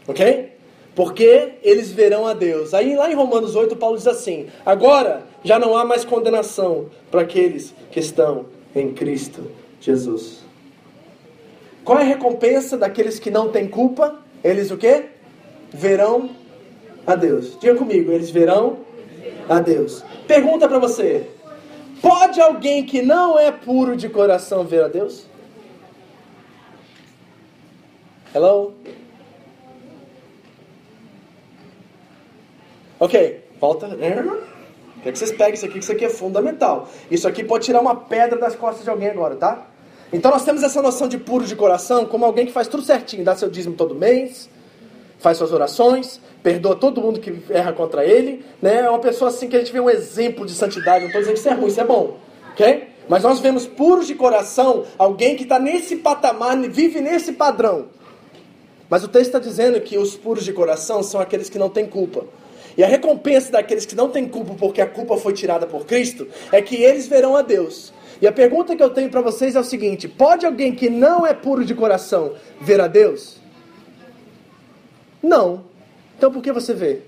[0.07, 0.53] Ok?
[0.95, 2.73] Porque eles verão a Deus.
[2.73, 7.23] Aí lá em Romanos 8, Paulo diz assim: Agora já não há mais condenação para
[7.23, 9.51] aqueles que estão em Cristo
[9.81, 10.44] Jesus.
[11.85, 14.19] Qual é a recompensa daqueles que não têm culpa?
[14.43, 15.07] Eles o quê?
[15.71, 16.31] Verão
[17.07, 17.59] a Deus.
[17.61, 18.79] Diga comigo, eles verão
[19.49, 20.03] a Deus.
[20.27, 21.29] Pergunta para você:
[22.01, 25.27] Pode alguém que não é puro de coração ver a Deus?
[28.35, 28.75] Hello?
[32.99, 33.89] Ok, volta.
[33.89, 36.89] Quero que vocês peguem isso aqui, que isso aqui é fundamental.
[37.11, 39.67] Isso aqui pode tirar uma pedra das costas de alguém agora, tá?
[40.13, 43.25] Então nós temos essa noção de puro de coração como alguém que faz tudo certinho,
[43.25, 44.49] dá seu dízimo todo mês,
[45.19, 48.81] faz suas orações, perdoa todo mundo que erra contra ele, né?
[48.81, 51.01] É uma pessoa assim que a gente vê um exemplo de santidade.
[51.01, 52.19] Não estou dizendo que isso é ruim, isso é bom,
[52.53, 52.89] ok?
[53.09, 57.87] Mas nós vemos puros de coração alguém que está nesse patamar, vive nesse padrão.
[58.89, 61.87] Mas o texto está dizendo que os puros de coração são aqueles que não têm
[61.87, 62.25] culpa.
[62.77, 66.27] E a recompensa daqueles que não têm culpa porque a culpa foi tirada por Cristo
[66.51, 67.93] é que eles verão a Deus.
[68.21, 71.27] E a pergunta que eu tenho para vocês é o seguinte: pode alguém que não
[71.27, 73.39] é puro de coração ver a Deus?
[75.23, 75.65] Não.
[76.17, 77.01] Então por que você vê?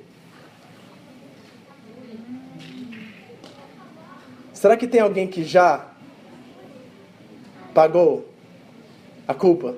[4.52, 5.86] Será que tem alguém que já
[7.74, 8.26] pagou
[9.28, 9.74] a culpa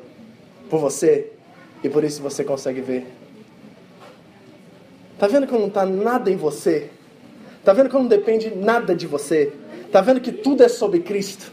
[0.70, 1.32] por você
[1.82, 3.06] e por isso você consegue ver?
[5.18, 6.90] Tá vendo que não está nada em você?
[7.64, 9.52] Tá vendo que não depende nada de você?
[9.90, 11.52] Tá vendo que tudo é sobre Cristo?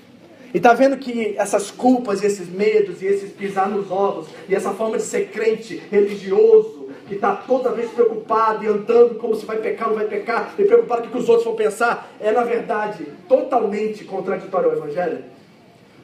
[0.54, 4.56] E tá vendo que essas culpas e esses medos e esses pisar nos ovos e
[4.56, 9.46] essa forma de ser crente religioso que está toda vez preocupado e andando como se
[9.46, 12.10] vai pecar ou não vai pecar e preocupado com o que os outros vão pensar
[12.20, 15.26] é na verdade totalmente contraditório ao Evangelho.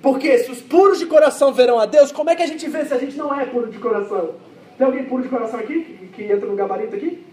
[0.01, 2.83] Porque se os puros de coração verão a Deus, como é que a gente vê
[2.85, 4.31] se a gente não é puro de coração?
[4.77, 7.23] Tem alguém puro de coração aqui que, entra no gabarito aqui?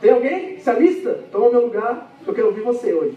[0.00, 0.58] Tem alguém?
[0.58, 1.20] Se alista?
[1.30, 3.16] Toma meu lugar, eu quero ouvir você hoje.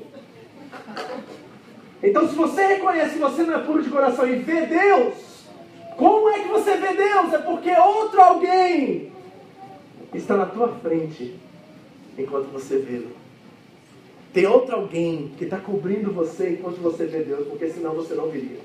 [2.04, 5.14] Então, se você reconhece que você não é puro de coração e vê Deus,
[5.96, 7.34] como é que você vê Deus?
[7.34, 9.10] É porque outro alguém
[10.14, 11.34] está na tua frente
[12.18, 13.12] enquanto você vê-lo.
[14.34, 18.28] Tem outro alguém que está cobrindo você enquanto você vê Deus, porque senão você não
[18.28, 18.60] viria.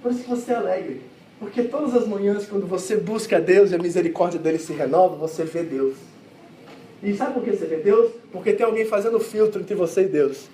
[0.00, 1.00] Por isso que você é alegre.
[1.40, 5.44] Porque todas as manhãs, quando você busca Deus e a misericórdia dele se renova, você
[5.44, 5.96] vê Deus.
[7.02, 8.12] E sabe por que você vê Deus?
[8.30, 10.48] Porque tem alguém fazendo filtro entre você e Deus.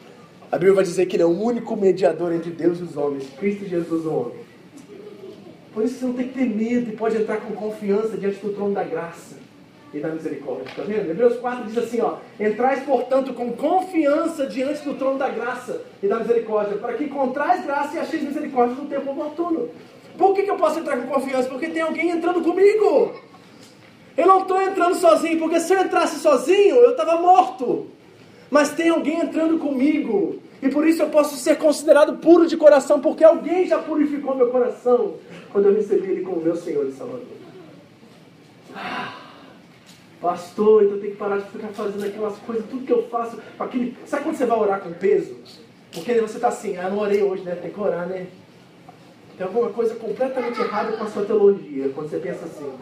[0.55, 3.29] A Bíblia vai dizer que ele é o único mediador entre Deus e os homens,
[3.41, 4.35] Cristo Jesus, o homem.
[5.73, 8.53] Por isso você não tem que ter medo e pode entrar com confiança diante do
[8.53, 9.35] trono da graça
[9.93, 10.67] e da misericórdia.
[10.69, 11.11] Está vendo?
[11.11, 16.07] Hebreus 4 diz assim: ó, Entrais, portanto, com confiança diante do trono da graça e
[16.07, 19.71] da misericórdia, para que encontrais graça e acheis misericórdia no tempo oportuno.
[20.17, 21.49] Por que, que eu posso entrar com confiança?
[21.49, 23.13] Porque tem alguém entrando comigo.
[24.17, 27.89] Eu não estou entrando sozinho, porque se eu entrasse sozinho, eu estava morto.
[28.49, 30.44] Mas tem alguém entrando comigo.
[30.65, 34.49] E por isso eu posso ser considerado puro de coração, porque alguém já purificou meu
[34.49, 35.17] coração
[35.53, 37.27] quando eu recebi Ele como meu Senhor e Salvador.
[38.75, 39.15] Ah,
[40.23, 43.39] pastor, então tenho que parar de ficar fazendo aquelas coisas, tudo que eu faço.
[43.59, 43.95] Aquele...
[44.07, 45.37] Sabe quando você vai orar com peso?
[45.93, 47.57] Porque você está assim, ah, não orei hoje, né?
[47.57, 48.27] Tem que orar, né?
[49.37, 52.73] Tem alguma coisa completamente errada com a sua teologia quando você pensa assim.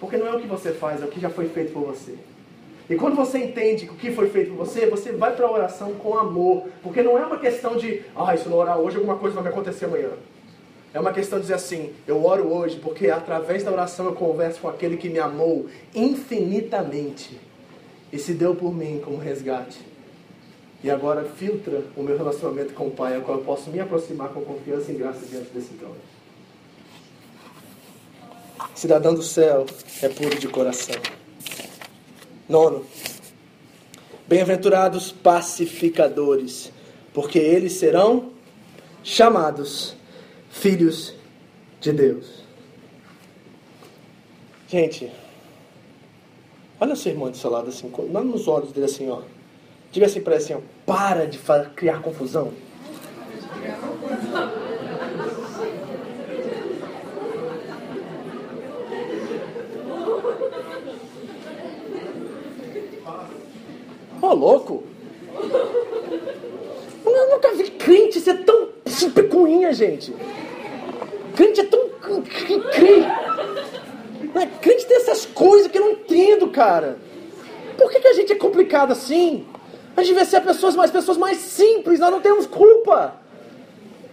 [0.00, 2.16] Porque não é o que você faz, é o que já foi feito por você.
[2.90, 5.94] E quando você entende o que foi feito por você, você vai para a oração
[5.94, 6.68] com amor.
[6.82, 9.84] Porque não é uma questão de, ah, se não orar hoje, alguma coisa vai acontecer
[9.84, 10.10] amanhã.
[10.94, 14.60] É uma questão de dizer assim: eu oro hoje porque através da oração eu converso
[14.60, 17.40] com aquele que me amou infinitamente
[18.12, 19.80] e se deu por mim como resgate.
[20.84, 24.30] E agora filtra o meu relacionamento com o Pai, ao qual eu posso me aproximar
[24.30, 25.96] com confiança e graça diante desse trono.
[28.74, 29.64] Cidadão do céu
[30.02, 30.96] é puro de coração.
[32.48, 32.84] Nono.
[34.26, 36.72] Bem-aventurados pacificadores,
[37.12, 38.30] porque eles serão
[39.02, 39.96] chamados
[40.50, 41.14] filhos
[41.80, 42.42] de Deus.
[44.68, 45.12] Gente,
[46.80, 49.20] olha seu irmão do seu lado assim, lá nos olhos dele assim, ó.
[49.90, 51.38] Diga assim para ele assim, ó, para de
[51.76, 52.52] criar confusão.
[64.32, 64.84] Louco!
[67.04, 68.68] Eu nunca vi crente ser tão
[69.14, 70.14] picuinha, gente.
[71.36, 71.88] Crente é tão.
[71.90, 73.06] Crente.
[74.34, 76.98] É, crente tem essas coisas que eu não entendo, cara.
[77.76, 79.46] Por que, que a gente é complicado assim?
[79.96, 83.20] A gente devia ser pessoas mais, pessoas mais simples, nós não temos culpa.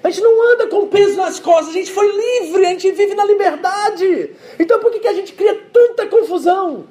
[0.03, 3.15] A gente não anda com peso nas costas, a gente foi livre, a gente vive
[3.15, 4.31] na liberdade.
[4.57, 6.85] Então por que, que a gente cria tanta confusão?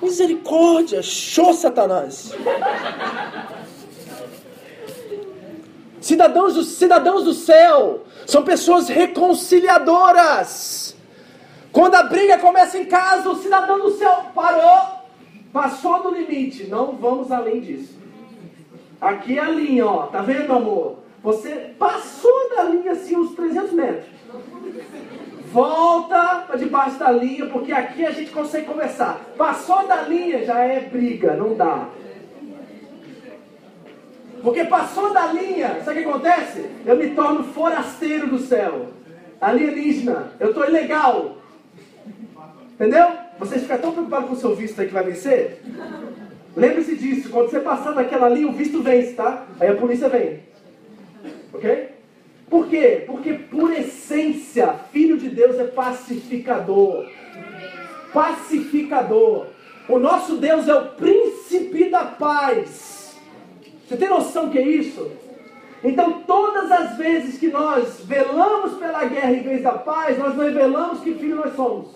[0.00, 2.32] Misericórdia, show Satanás.
[6.00, 10.96] Cidadãos do, cidadãos do céu são pessoas reconciliadoras.
[11.72, 15.00] Quando a briga começa em casa, o cidadão do céu parou,
[15.52, 16.68] passou do limite.
[16.68, 17.96] Não vamos além disso.
[19.00, 20.06] Aqui é a linha, ó.
[20.06, 20.98] Tá vendo, amor?
[21.22, 24.06] Você passou da linha assim uns 300 metros.
[25.52, 29.20] Volta para debaixo da linha, porque aqui a gente consegue conversar.
[29.36, 31.88] Passou da linha já é briga, não dá.
[34.42, 36.66] Porque passou da linha, sabe o que acontece?
[36.84, 38.88] Eu me torno forasteiro do céu.
[39.40, 40.32] Alienígena.
[40.38, 41.36] Eu estou ilegal.
[42.72, 43.08] Entendeu?
[43.38, 45.62] Vocês ficam tão preocupados com o seu visto aí que vai vencer?
[46.56, 47.30] Lembre-se disso.
[47.30, 49.46] Quando você passar daquela linha, o visto vence, tá?
[49.60, 50.40] Aí a polícia vem.
[51.52, 51.95] Ok?
[52.48, 53.02] Por quê?
[53.06, 57.10] Porque por essência, filho de Deus é pacificador.
[58.12, 59.46] Pacificador.
[59.88, 63.16] O nosso Deus é o príncipe da paz.
[63.86, 65.10] Você tem noção que é isso?
[65.82, 71.00] Então, todas as vezes que nós velamos pela guerra em vez da paz, nós revelamos
[71.00, 71.94] que filho nós somos.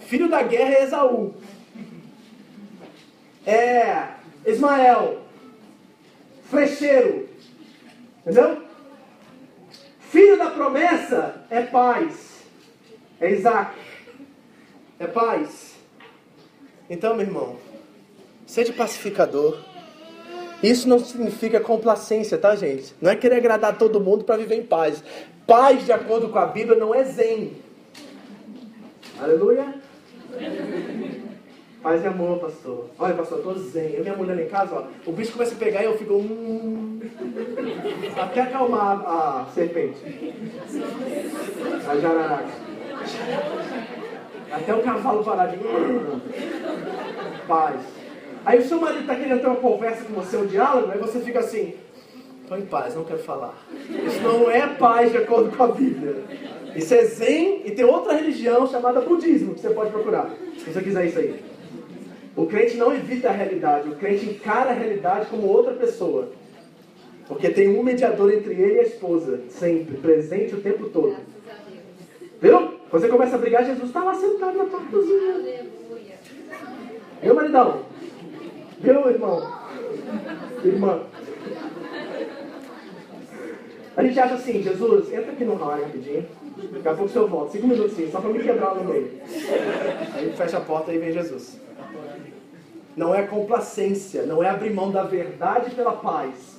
[0.00, 1.34] Filho da guerra é Esaú.
[3.46, 4.08] É
[4.46, 5.29] Ismael
[6.50, 7.28] flecheiro.
[8.20, 8.62] Entendeu?
[10.00, 12.42] Filho da promessa é paz.
[13.20, 13.74] É Isaac.
[14.98, 15.74] É paz.
[16.88, 17.56] Então, meu irmão,
[18.44, 19.58] seja pacificador.
[20.62, 22.94] Isso não significa complacência, tá, gente?
[23.00, 25.02] Não é querer agradar todo mundo para viver em paz.
[25.46, 27.52] Paz, de acordo com a Bíblia, não é zen.
[29.18, 29.74] Aleluia.
[31.82, 32.90] Paz e amor, pastor.
[32.98, 33.92] Olha, pastor, eu tô zen.
[33.92, 35.96] Eu e minha mulher lá em casa, ó, o bicho começa a pegar e eu
[35.96, 36.14] fico.
[36.14, 37.00] Hum,
[38.20, 39.98] até acalmar a, serpente.
[41.88, 42.48] A jararaca.
[44.52, 45.56] Até o cavalo parar de.
[45.56, 46.20] Hum,
[47.48, 47.80] paz.
[48.44, 51.20] Aí o seu marido está querendo ter uma conversa com você, um diálogo, aí você
[51.20, 51.74] fica assim.
[52.42, 53.54] Estou em paz, não quero falar.
[53.88, 56.16] Isso não é paz de acordo com a Bíblia.
[56.76, 60.30] Isso é Zen e tem outra religião chamada budismo que você pode procurar.
[60.58, 61.49] Se você quiser isso aí.
[62.36, 66.28] O crente não evita a realidade, o crente encara a realidade como outra pessoa.
[67.26, 71.16] Porque tem um mediador entre ele e a esposa, sempre, presente o tempo todo.
[72.40, 72.74] Viu?
[72.90, 75.66] Você começa a brigar, Jesus está lá sentado na tua cozinha.
[77.22, 77.82] Viu, maridão?
[78.80, 79.60] Viu, irmão?
[80.64, 81.02] Irmã?
[83.96, 86.26] A gente acha assim, Jesus, entra aqui no raio rapidinho.
[86.72, 87.52] Daqui a pouco o senhor volta.
[87.52, 89.10] Cinco minutos sim, só para me quebrar no meio.
[90.14, 91.69] Aí fecha a porta e vem Jesus
[92.96, 96.58] não é complacência, não é abrir mão da verdade pela paz.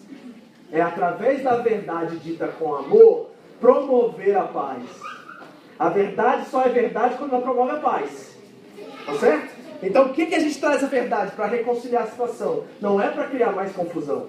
[0.72, 4.84] É através da verdade dita com amor, promover a paz.
[5.78, 8.38] A verdade só é verdade quando ela promove a paz.
[9.06, 9.62] Tá certo?
[9.84, 11.32] Então, o que, que a gente traz a verdade?
[11.32, 12.66] Para reconciliar a situação.
[12.80, 14.28] Não é para criar mais confusão.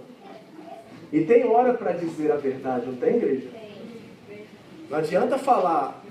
[1.13, 3.49] E tem hora para dizer a verdade, não tem, igreja?
[4.89, 6.03] Não adianta falar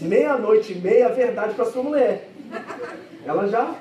[0.00, 2.28] meia-noite e meia a verdade para sua mulher.
[3.26, 3.74] Ela já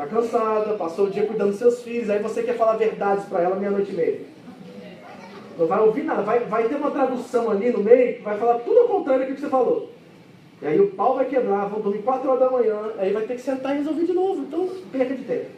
[0.00, 3.42] Está cansada, passou o dia cuidando dos seus filhos, aí você quer falar verdades para
[3.42, 4.20] ela meia-noite e meia.
[5.58, 8.60] Não vai ouvir nada, vai, vai ter uma tradução ali no meio que vai falar
[8.60, 9.92] tudo ao contrário do que você falou.
[10.62, 13.34] E aí o pau vai quebrar, vão dormir 4 horas da manhã, aí vai ter
[13.34, 14.40] que sentar e resolver de novo.
[14.40, 15.50] Então, perca de tempo.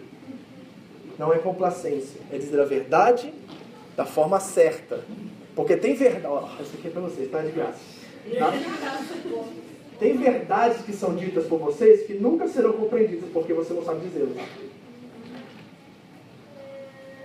[1.16, 3.32] Não é complacência, é dizer a verdade
[3.96, 5.04] da forma certa.
[5.54, 6.26] Porque tem verdade.
[6.26, 7.78] Ó, isso aqui é para vocês, tá de graça.
[8.40, 8.52] Tá?
[9.98, 14.00] Tem verdades que são ditas por vocês que nunca serão compreendidas porque você não sabe
[14.00, 14.36] dizê-las.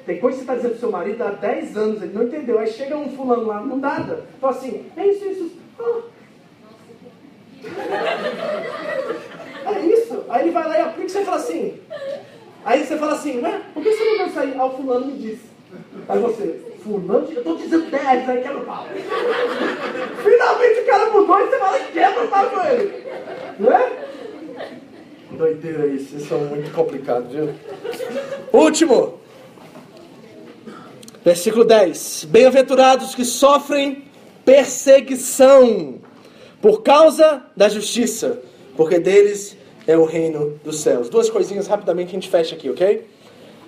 [0.05, 2.57] Tem coisa que você está dizendo pro seu marido há 10 anos, ele não entendeu.
[2.57, 4.25] Aí chega um fulano lá, não nada.
[4.39, 5.51] Fala assim, é isso, isso.
[5.79, 6.01] Ah.
[9.65, 10.23] É isso.
[10.29, 11.81] Aí ele vai lá e aplica e você fala assim.
[12.63, 14.53] Aí você fala assim, ué, por que você não vai sair?
[14.57, 15.56] Ah, o fulano me disse.
[16.07, 18.85] Aí você, fulano, eu estou dizendo 10, aí quebra o pau.
[20.23, 23.03] Finalmente o cara mudou e você fala, quebra o pau com ele.
[23.59, 23.91] Não é?
[25.31, 27.49] Doideira isso, isso é muito complicado, viu?
[28.53, 29.19] Último.
[31.23, 34.05] Versículo 10: Bem-aventurados que sofrem
[34.45, 35.95] perseguição
[36.61, 38.41] por causa da justiça,
[38.77, 41.09] porque deles é o reino dos céus.
[41.09, 43.05] Duas coisinhas rapidamente a gente fecha aqui, ok?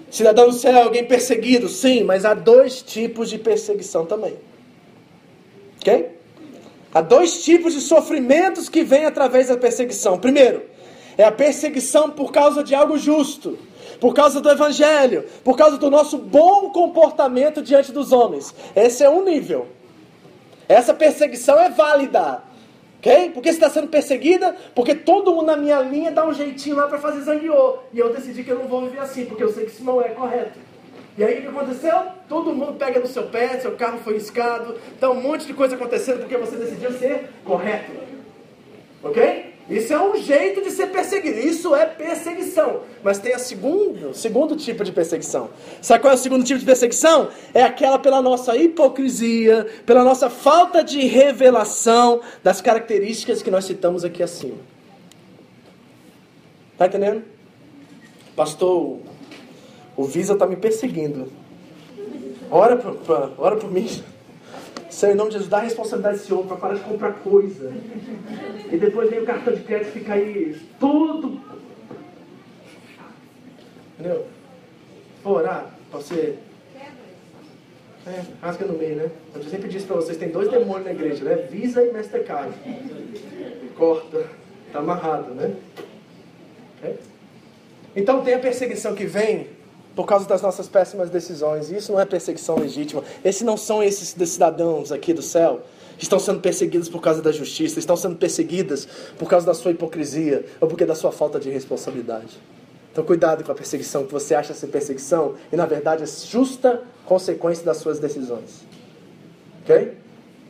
[0.09, 4.35] Cidadão do céu, alguém perseguido, sim, mas há dois tipos de perseguição também.
[5.79, 6.17] Ok?
[6.93, 10.17] Há dois tipos de sofrimentos que vêm através da perseguição.
[10.17, 10.63] Primeiro,
[11.17, 13.57] é a perseguição por causa de algo justo
[13.99, 18.55] por causa do Evangelho, por causa do nosso bom comportamento diante dos homens.
[18.75, 19.67] Esse é um nível.
[20.67, 22.41] Essa perseguição é válida.
[22.99, 23.31] Ok?
[23.31, 24.55] Por que você está sendo perseguida?
[24.75, 27.77] Porque todo mundo na minha linha dá um jeitinho lá para fazer zangueô.
[27.93, 30.01] E eu decidi que eu não vou viver assim, porque eu sei que isso não
[30.01, 30.59] é correto.
[31.17, 31.95] E aí o que aconteceu?
[32.27, 35.75] Todo mundo pega no seu pé, seu carro foi escado, tá um monte de coisa
[35.75, 37.91] acontecendo porque você decidiu ser correto.
[39.01, 39.48] Ok?
[39.69, 41.37] Isso é um jeito de ser perseguido.
[41.37, 42.81] Isso é perseguição.
[43.03, 45.49] Mas tem a segundo, segundo tipo de perseguição.
[45.79, 47.29] Sabe qual é o segundo tipo de perseguição?
[47.53, 54.03] É aquela pela nossa hipocrisia, pela nossa falta de revelação das características que nós citamos
[54.03, 54.57] aqui acima.
[56.75, 57.23] Tá entendendo?
[58.35, 58.99] Pastor,
[59.95, 61.31] o Visa tá me perseguindo.
[62.49, 63.87] Ora por, ora por mim.
[64.99, 67.71] Senhor, em nome de Jesus, dá a responsabilidade desse homem para parar de comprar coisa.
[68.69, 71.39] E depois vem o cartão de crédito e fica aí tudo.
[73.97, 74.25] Entendeu?
[75.23, 76.35] Vou orar para você.
[78.05, 79.09] É, rasga no meio, né?
[79.33, 81.47] Eu sempre disse para vocês, tem dois demônios na igreja, né?
[81.49, 82.53] Visa e Mastercard.
[83.77, 84.25] Corta.
[84.73, 85.55] Tá amarrado, né?
[86.83, 86.93] É?
[87.95, 89.47] Então tem a perseguição que vem
[89.95, 91.69] por causa das nossas péssimas decisões.
[91.69, 93.03] Isso não é perseguição legítima.
[93.23, 95.61] Esses não são esses cidadãos aqui do céu
[95.99, 98.87] estão sendo perseguidos por causa da justiça, estão sendo perseguidas
[99.17, 102.39] por causa da sua hipocrisia ou porque da sua falta de responsabilidade.
[102.91, 106.81] Então cuidado com a perseguição que você acha ser perseguição e na verdade é justa
[107.05, 108.65] consequência das suas decisões.
[109.63, 109.97] Ok?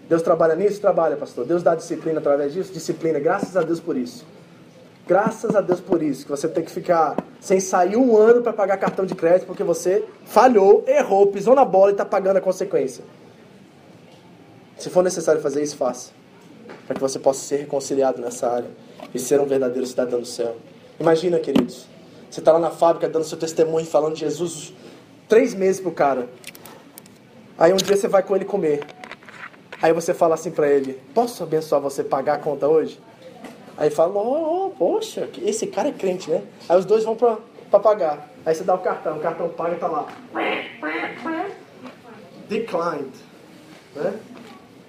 [0.07, 0.79] Deus trabalha nisso?
[0.79, 1.45] Trabalha, pastor.
[1.45, 2.71] Deus dá disciplina através disso?
[2.71, 3.19] Disciplina.
[3.19, 4.25] Graças a Deus por isso.
[5.09, 8.53] Graças a Deus por isso, que você tem que ficar sem sair um ano para
[8.53, 12.41] pagar cartão de crédito porque você falhou, errou, pisou na bola e está pagando a
[12.41, 13.03] consequência.
[14.77, 16.11] Se for necessário fazer isso, faça.
[16.85, 18.69] Para que você possa ser reconciliado nessa área
[19.11, 20.55] e ser um verdadeiro cidadão do céu.
[20.99, 21.87] Imagina, queridos,
[22.29, 24.75] você está lá na fábrica dando seu testemunho, falando de Jesus
[25.27, 26.29] três meses pro cara.
[27.57, 28.85] Aí um dia você vai com ele comer.
[29.81, 33.01] Aí você fala assim para ele: Posso abençoar você pagar a conta hoje?
[33.79, 36.43] Aí fala, oh, oh, poxa, esse cara é crente, né?
[36.67, 37.37] Aí os dois vão pra,
[37.71, 38.29] pra pagar.
[38.45, 40.05] Aí você dá o cartão, o cartão paga e tá lá.
[42.49, 43.13] Declined.
[43.95, 44.19] Né?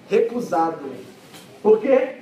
[0.09, 0.91] Recusado.
[1.63, 2.17] Por quê?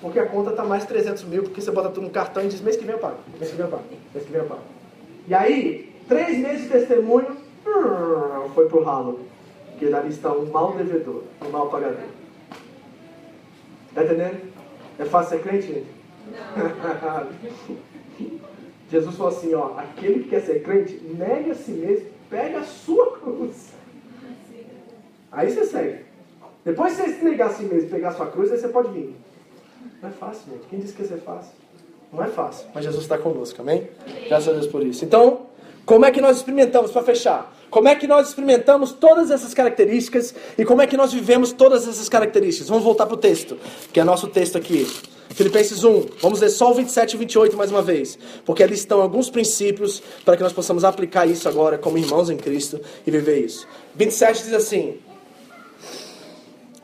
[0.00, 2.62] Porque a conta tá mais 300 mil, porque você bota tudo no cartão e diz,
[2.62, 4.62] mês que vem eu pago, mês que vem eu pago, mês que vem eu pago.
[5.28, 7.36] E aí, três meses de testemunho,
[8.54, 9.20] foi pro ralo.
[9.72, 11.98] Porque dali está um mau devedor, um mau pagador.
[13.94, 14.50] Tá entendendo?
[14.98, 15.95] É fácil ser crente, gente?
[18.90, 22.64] Jesus falou assim, ó, aquele que quer ser crente, negue a si mesmo, pega a
[22.64, 23.70] sua cruz.
[25.32, 26.06] Aí você segue.
[26.64, 29.14] Depois você se negar a si mesmo, pegar a sua cruz, aí você pode vir.
[30.00, 30.66] Não é fácil, gente.
[30.68, 31.52] Quem disse que ia ser fácil?
[32.12, 33.88] Não é fácil, mas Jesus está conosco, amém?
[34.28, 35.04] Graças a Deus por isso.
[35.04, 35.46] Então,
[35.84, 37.52] como é que nós experimentamos, para fechar?
[37.68, 41.86] Como é que nós experimentamos todas essas características e como é que nós vivemos todas
[41.86, 42.68] essas características?
[42.68, 43.58] Vamos voltar para o texto,
[43.92, 44.86] que é nosso texto aqui.
[45.36, 49.02] Filipenses 1, vamos ler só o 27 e 28 mais uma vez, porque ali estão
[49.02, 53.44] alguns princípios para que nós possamos aplicar isso agora como irmãos em Cristo e viver
[53.44, 53.68] isso.
[53.96, 54.96] 27 diz assim: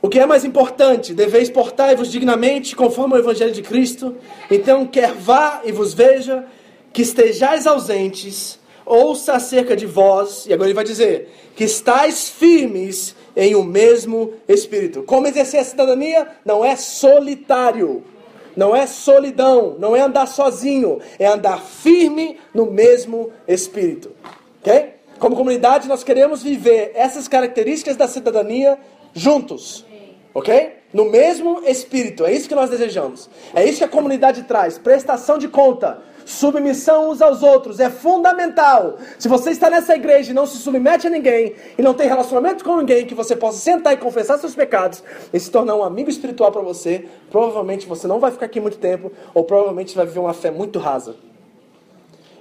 [0.03, 1.15] O que é mais importante?
[1.15, 4.17] Deveis portar-vos dignamente conforme o Evangelho de Cristo.
[4.51, 6.45] Então, quer vá e vos veja,
[6.93, 13.17] que estejais ausentes, ouça acerca de vós, e agora ele vai dizer, que estáis firmes
[13.35, 15.05] em o um mesmo Espírito.
[15.05, 16.29] Como exercer a cidadania?
[16.45, 18.12] Não é solitário.
[18.57, 24.13] Não é solidão, não é andar sozinho, é andar firme no mesmo espírito.
[24.61, 24.95] Ok?
[25.19, 28.79] Como comunidade, nós queremos viver essas características da cidadania
[29.15, 29.87] juntos.
[30.35, 30.79] Ok?
[30.93, 32.25] No mesmo espírito.
[32.25, 33.31] É isso que nós desejamos.
[33.55, 34.79] É isso que a comunidade traz.
[34.79, 36.03] Prestação de conta.
[36.33, 38.97] Submissão uns aos outros é fundamental.
[39.19, 42.65] Se você está nessa igreja e não se submete a ninguém e não tem relacionamento
[42.65, 46.09] com ninguém que você possa sentar e confessar seus pecados e se tornar um amigo
[46.09, 50.21] espiritual para você, provavelmente você não vai ficar aqui muito tempo ou provavelmente vai viver
[50.21, 51.17] uma fé muito rasa.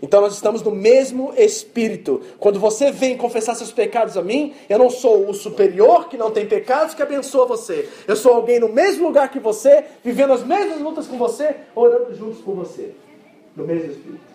[0.01, 2.21] Então nós estamos no mesmo espírito.
[2.39, 6.31] Quando você vem confessar seus pecados a mim, eu não sou o superior que não
[6.31, 7.89] tem pecados que abençoa você.
[8.07, 12.15] Eu sou alguém no mesmo lugar que você, vivendo as mesmas lutas com você, orando
[12.15, 12.95] juntos com você.
[13.55, 14.31] No mesmo espírito.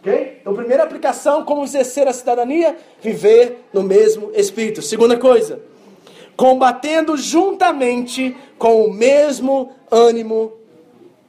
[0.00, 0.38] Ok?
[0.40, 2.76] Então, primeira aplicação, como exercer a cidadania?
[3.02, 4.80] Viver no mesmo espírito.
[4.80, 5.60] Segunda coisa,
[6.36, 10.52] combatendo juntamente com o mesmo ânimo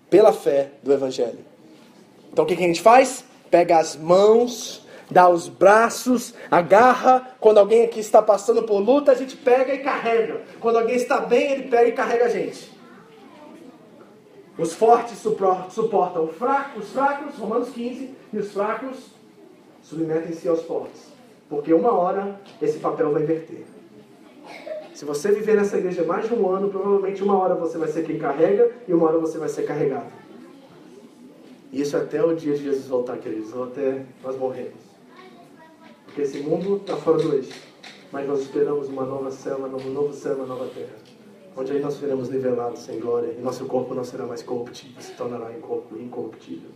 [0.09, 1.39] pela fé do Evangelho.
[2.31, 3.25] Então, o que, que a gente faz?
[3.51, 7.35] pega as mãos, dá os braços, agarra.
[7.39, 10.41] Quando alguém aqui está passando por luta, a gente pega e carrega.
[10.61, 12.71] Quando alguém está bem, ele pega e carrega a gente.
[14.61, 19.07] Os fortes suportam os fracos, os fracos, Romanos 15, e os fracos
[19.81, 21.07] submetem-se aos fortes.
[21.49, 23.63] Porque uma hora esse papel vai inverter.
[24.93, 28.05] Se você viver nessa igreja mais de um ano, provavelmente uma hora você vai ser
[28.05, 30.11] quem carrega e uma hora você vai ser carregado.
[31.73, 34.79] Isso até o dia de Jesus voltar, queridos, ou até nós morremos.
[36.05, 37.59] Porque esse mundo está fora do eixo.
[38.11, 41.00] Mas nós esperamos uma nova céu, um novo céu, uma nova terra.
[41.55, 45.13] Onde aí nós seremos nivelados sem glória e nosso corpo não será mais corruptível, se
[45.13, 46.69] tornará incorruptível.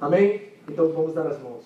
[0.00, 0.52] Amém?
[0.68, 1.64] Então vamos dar as mãos.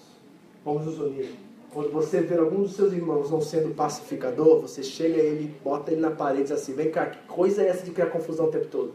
[0.64, 1.34] Vamos nos unir.
[1.72, 5.92] Quando você ver algum dos seus irmãos não sendo pacificador, você chega a ele, bota
[5.92, 8.46] ele na parede e diz assim: vem cá, que coisa é essa de criar confusão
[8.46, 8.94] o tempo todo?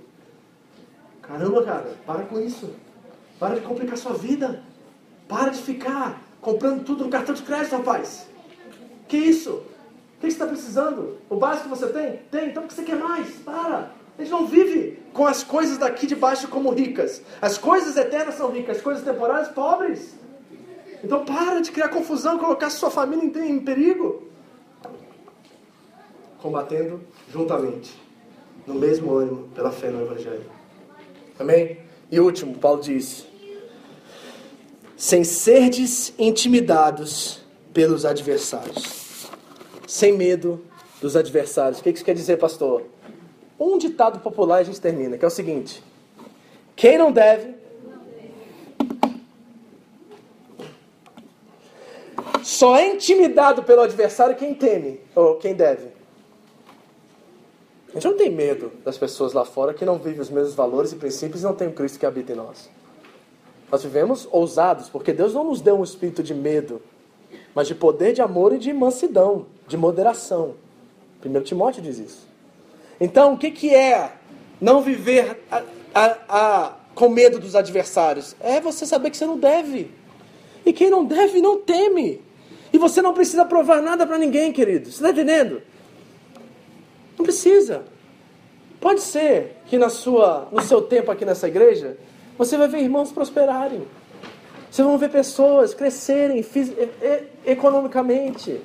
[1.22, 2.70] Caramba, cara, para com isso.
[3.40, 4.64] Para de complicar sua vida.
[5.28, 8.28] Para de ficar comprando tudo no cartão de crédito, rapaz.
[9.08, 9.52] Que isso?
[9.52, 9.64] O
[10.20, 11.18] que você está precisando?
[11.30, 12.18] O básico que você tem?
[12.32, 13.28] Tem, então o que você quer mais?
[13.38, 13.92] Para.
[14.18, 17.22] A gente não vive com as coisas daqui de baixo como ricas.
[17.42, 20.16] As coisas eternas são ricas, as coisas temporárias pobres.
[21.04, 24.28] Então para de criar confusão, colocar sua família em perigo.
[26.40, 27.02] Combatendo
[27.32, 28.00] juntamente,
[28.66, 30.46] no mesmo ânimo, pela fé no Evangelho.
[31.40, 31.80] Amém?
[32.12, 33.26] E último, Paulo diz:
[34.96, 37.40] sem serdes intimidados
[37.74, 39.01] pelos adversários,
[39.92, 40.62] sem medo
[41.02, 41.80] dos adversários.
[41.80, 42.84] O que isso quer dizer, pastor?
[43.60, 45.84] Um ditado popular a gente termina, que é o seguinte:
[46.78, 47.54] quem não deve,
[52.42, 55.90] só é intimidado pelo adversário quem teme ou quem deve.
[57.90, 60.94] A gente não tem medo das pessoas lá fora que não vivem os mesmos valores
[60.94, 62.70] e princípios e não tem o Cristo que habita em nós.
[63.70, 66.82] Nós vivemos ousados, porque Deus não nos deu um espírito de medo,
[67.56, 70.56] mas de poder, de amor e de mansidão, de moderação.
[71.24, 72.28] 1 Timóteo diz isso.
[73.00, 74.14] Então, o que, que é
[74.60, 75.64] não viver a,
[75.94, 78.36] a, a, com medo dos adversários?
[78.40, 79.92] É você saber que você não deve.
[80.66, 82.22] E quem não deve, não teme.
[82.72, 84.86] E você não precisa provar nada para ninguém, querido.
[84.86, 85.62] Você está entendendo?
[87.18, 87.84] Não precisa.
[88.80, 91.98] Pode ser que na sua, no seu tempo aqui nessa igreja,
[92.38, 93.84] você vai ver irmãos prosperarem.
[94.72, 96.44] Você vai ver pessoas crescerem
[97.46, 98.62] economicamente,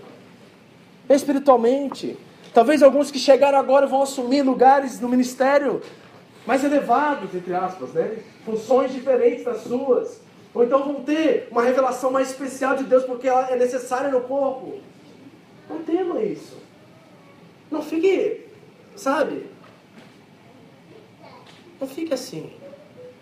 [1.09, 2.17] espiritualmente.
[2.53, 5.83] Talvez alguns que chegaram agora vão assumir lugares no ministério
[6.47, 8.19] mais elevados, entre aspas, né?
[8.45, 10.21] Funções diferentes das suas.
[10.55, 14.23] Ou então vão ter uma revelação mais especial de Deus porque ela é necessária no
[14.23, 14.79] corpo.
[15.69, 16.57] Não tema isso.
[17.71, 18.47] Não fique,
[18.95, 19.47] sabe?
[21.81, 22.51] Não fique assim.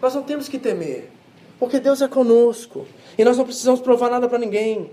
[0.01, 1.11] Nós não temos que temer,
[1.59, 2.87] porque Deus é conosco
[3.17, 4.91] e nós não precisamos provar nada para ninguém.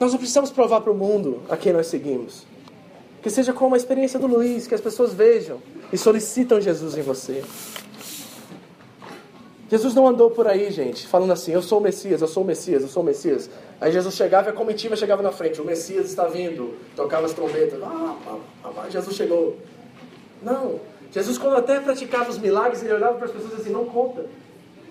[0.00, 2.46] Nós não precisamos provar para o mundo a quem nós seguimos.
[3.22, 5.58] Que seja como a experiência do Luiz, que as pessoas vejam
[5.92, 7.44] e solicitam Jesus em você.
[9.70, 12.46] Jesus não andou por aí, gente, falando assim: Eu sou o Messias, eu sou o
[12.46, 13.50] Messias, eu sou o Messias.
[13.78, 17.34] Aí Jesus chegava e a comitiva chegava na frente: O Messias está vindo, tocava as
[17.34, 17.80] trombetas.
[17.82, 19.58] Ah, ah, ah, Jesus chegou.
[20.42, 20.80] Não.
[21.12, 24.24] Jesus, quando até praticava os milagres, ele olhava para as pessoas assim: não conta,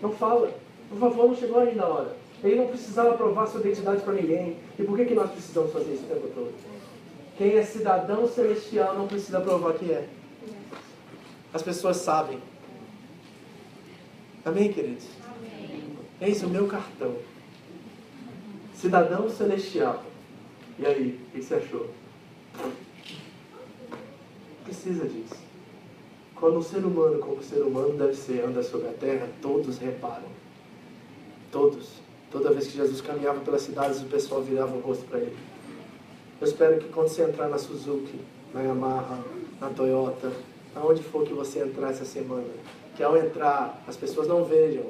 [0.01, 0.51] não fala,
[0.89, 2.15] por favor, não chegou ainda a hora.
[2.43, 4.57] Ele não precisava provar sua identidade para ninguém.
[4.77, 6.53] E por que, que nós precisamos fazer isso o tempo todo?
[7.37, 10.07] Quem é cidadão celestial não precisa provar que é.
[11.53, 12.39] As pessoas sabem.
[14.45, 15.05] Amém, queridos?
[15.25, 15.97] Amém.
[16.21, 17.15] Eis o meu cartão.
[18.73, 20.03] Cidadão celestial.
[20.77, 21.89] E aí, o que você achou?
[24.63, 25.35] Precisa disso.
[26.35, 30.27] Quando um ser humano, como ser humano deve ser, anda sobre a terra, todos reparam.
[31.51, 31.99] Todos.
[32.31, 35.35] Toda vez que Jesus caminhava pelas cidades, o pessoal virava o rosto para ele.
[36.39, 38.19] Eu espero que quando você entrar na Suzuki,
[38.53, 39.19] na Yamaha,
[39.59, 40.31] na Toyota,
[40.75, 42.47] aonde for que você entrar essa semana,
[42.95, 44.85] que ao entrar as pessoas não vejam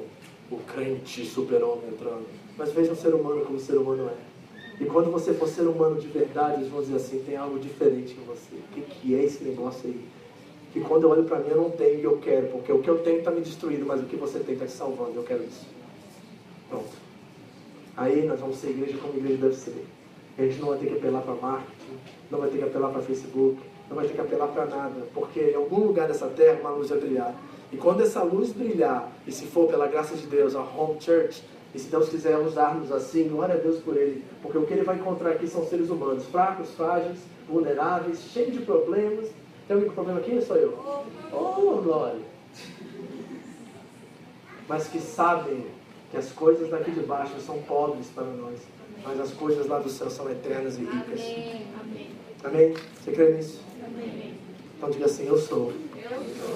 [0.50, 2.26] o crente super-homem entrando,
[2.56, 4.30] mas vejam o ser humano como o ser humano é.
[4.82, 8.16] E quando você for ser humano de verdade, eles vão dizer assim, tem algo diferente
[8.18, 8.54] em você.
[8.54, 10.00] O que, que é esse negócio aí?
[10.72, 12.88] Que quando eu olho para mim eu não tenho e eu quero, porque o que
[12.88, 15.42] eu tenho está me destruindo, mas o que você tem está te salvando, eu quero
[15.42, 15.66] isso.
[16.68, 17.09] Pronto.
[18.00, 19.84] Aí nós vamos ser igreja como igreja deve ser.
[20.38, 21.98] A gente não vai ter que apelar para marketing,
[22.30, 23.60] não vai ter que apelar para Facebook,
[23.90, 26.88] não vai ter que apelar para nada, porque em algum lugar dessa terra uma luz
[26.88, 27.34] vai brilhar.
[27.70, 31.44] E quando essa luz brilhar, e se for pela graça de Deus, a home church,
[31.74, 34.82] e se Deus quiser usar-nos assim, glória a Deus por Ele, porque o que Ele
[34.82, 39.28] vai encontrar aqui são seres humanos, fracos, frágeis, vulneráveis, cheios de problemas.
[39.68, 40.40] Tem alguém com problema aqui?
[40.40, 40.72] Sou eu.
[41.30, 42.22] Oh, glória!
[44.66, 45.66] Mas que sabem
[46.10, 48.58] que as coisas daqui de baixo são pobres para nós,
[49.04, 51.20] mas as coisas lá do céu são eternas e ricas.
[51.20, 51.66] Amém?
[52.42, 52.74] Amém?
[53.00, 53.60] Você crê nisso?
[53.84, 54.34] Amém.
[54.76, 55.72] Então diga assim: Eu sou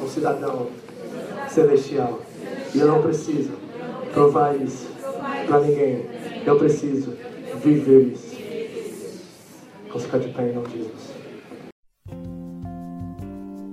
[0.03, 0.71] um cidadão
[1.49, 2.21] celestial.
[2.75, 3.53] E eu não preciso
[4.13, 4.89] provar isso
[5.47, 6.05] para ninguém.
[6.45, 7.17] Eu preciso
[7.63, 8.35] viver isso.
[9.89, 11.14] Vamos ficar de pé em nome de Jesus.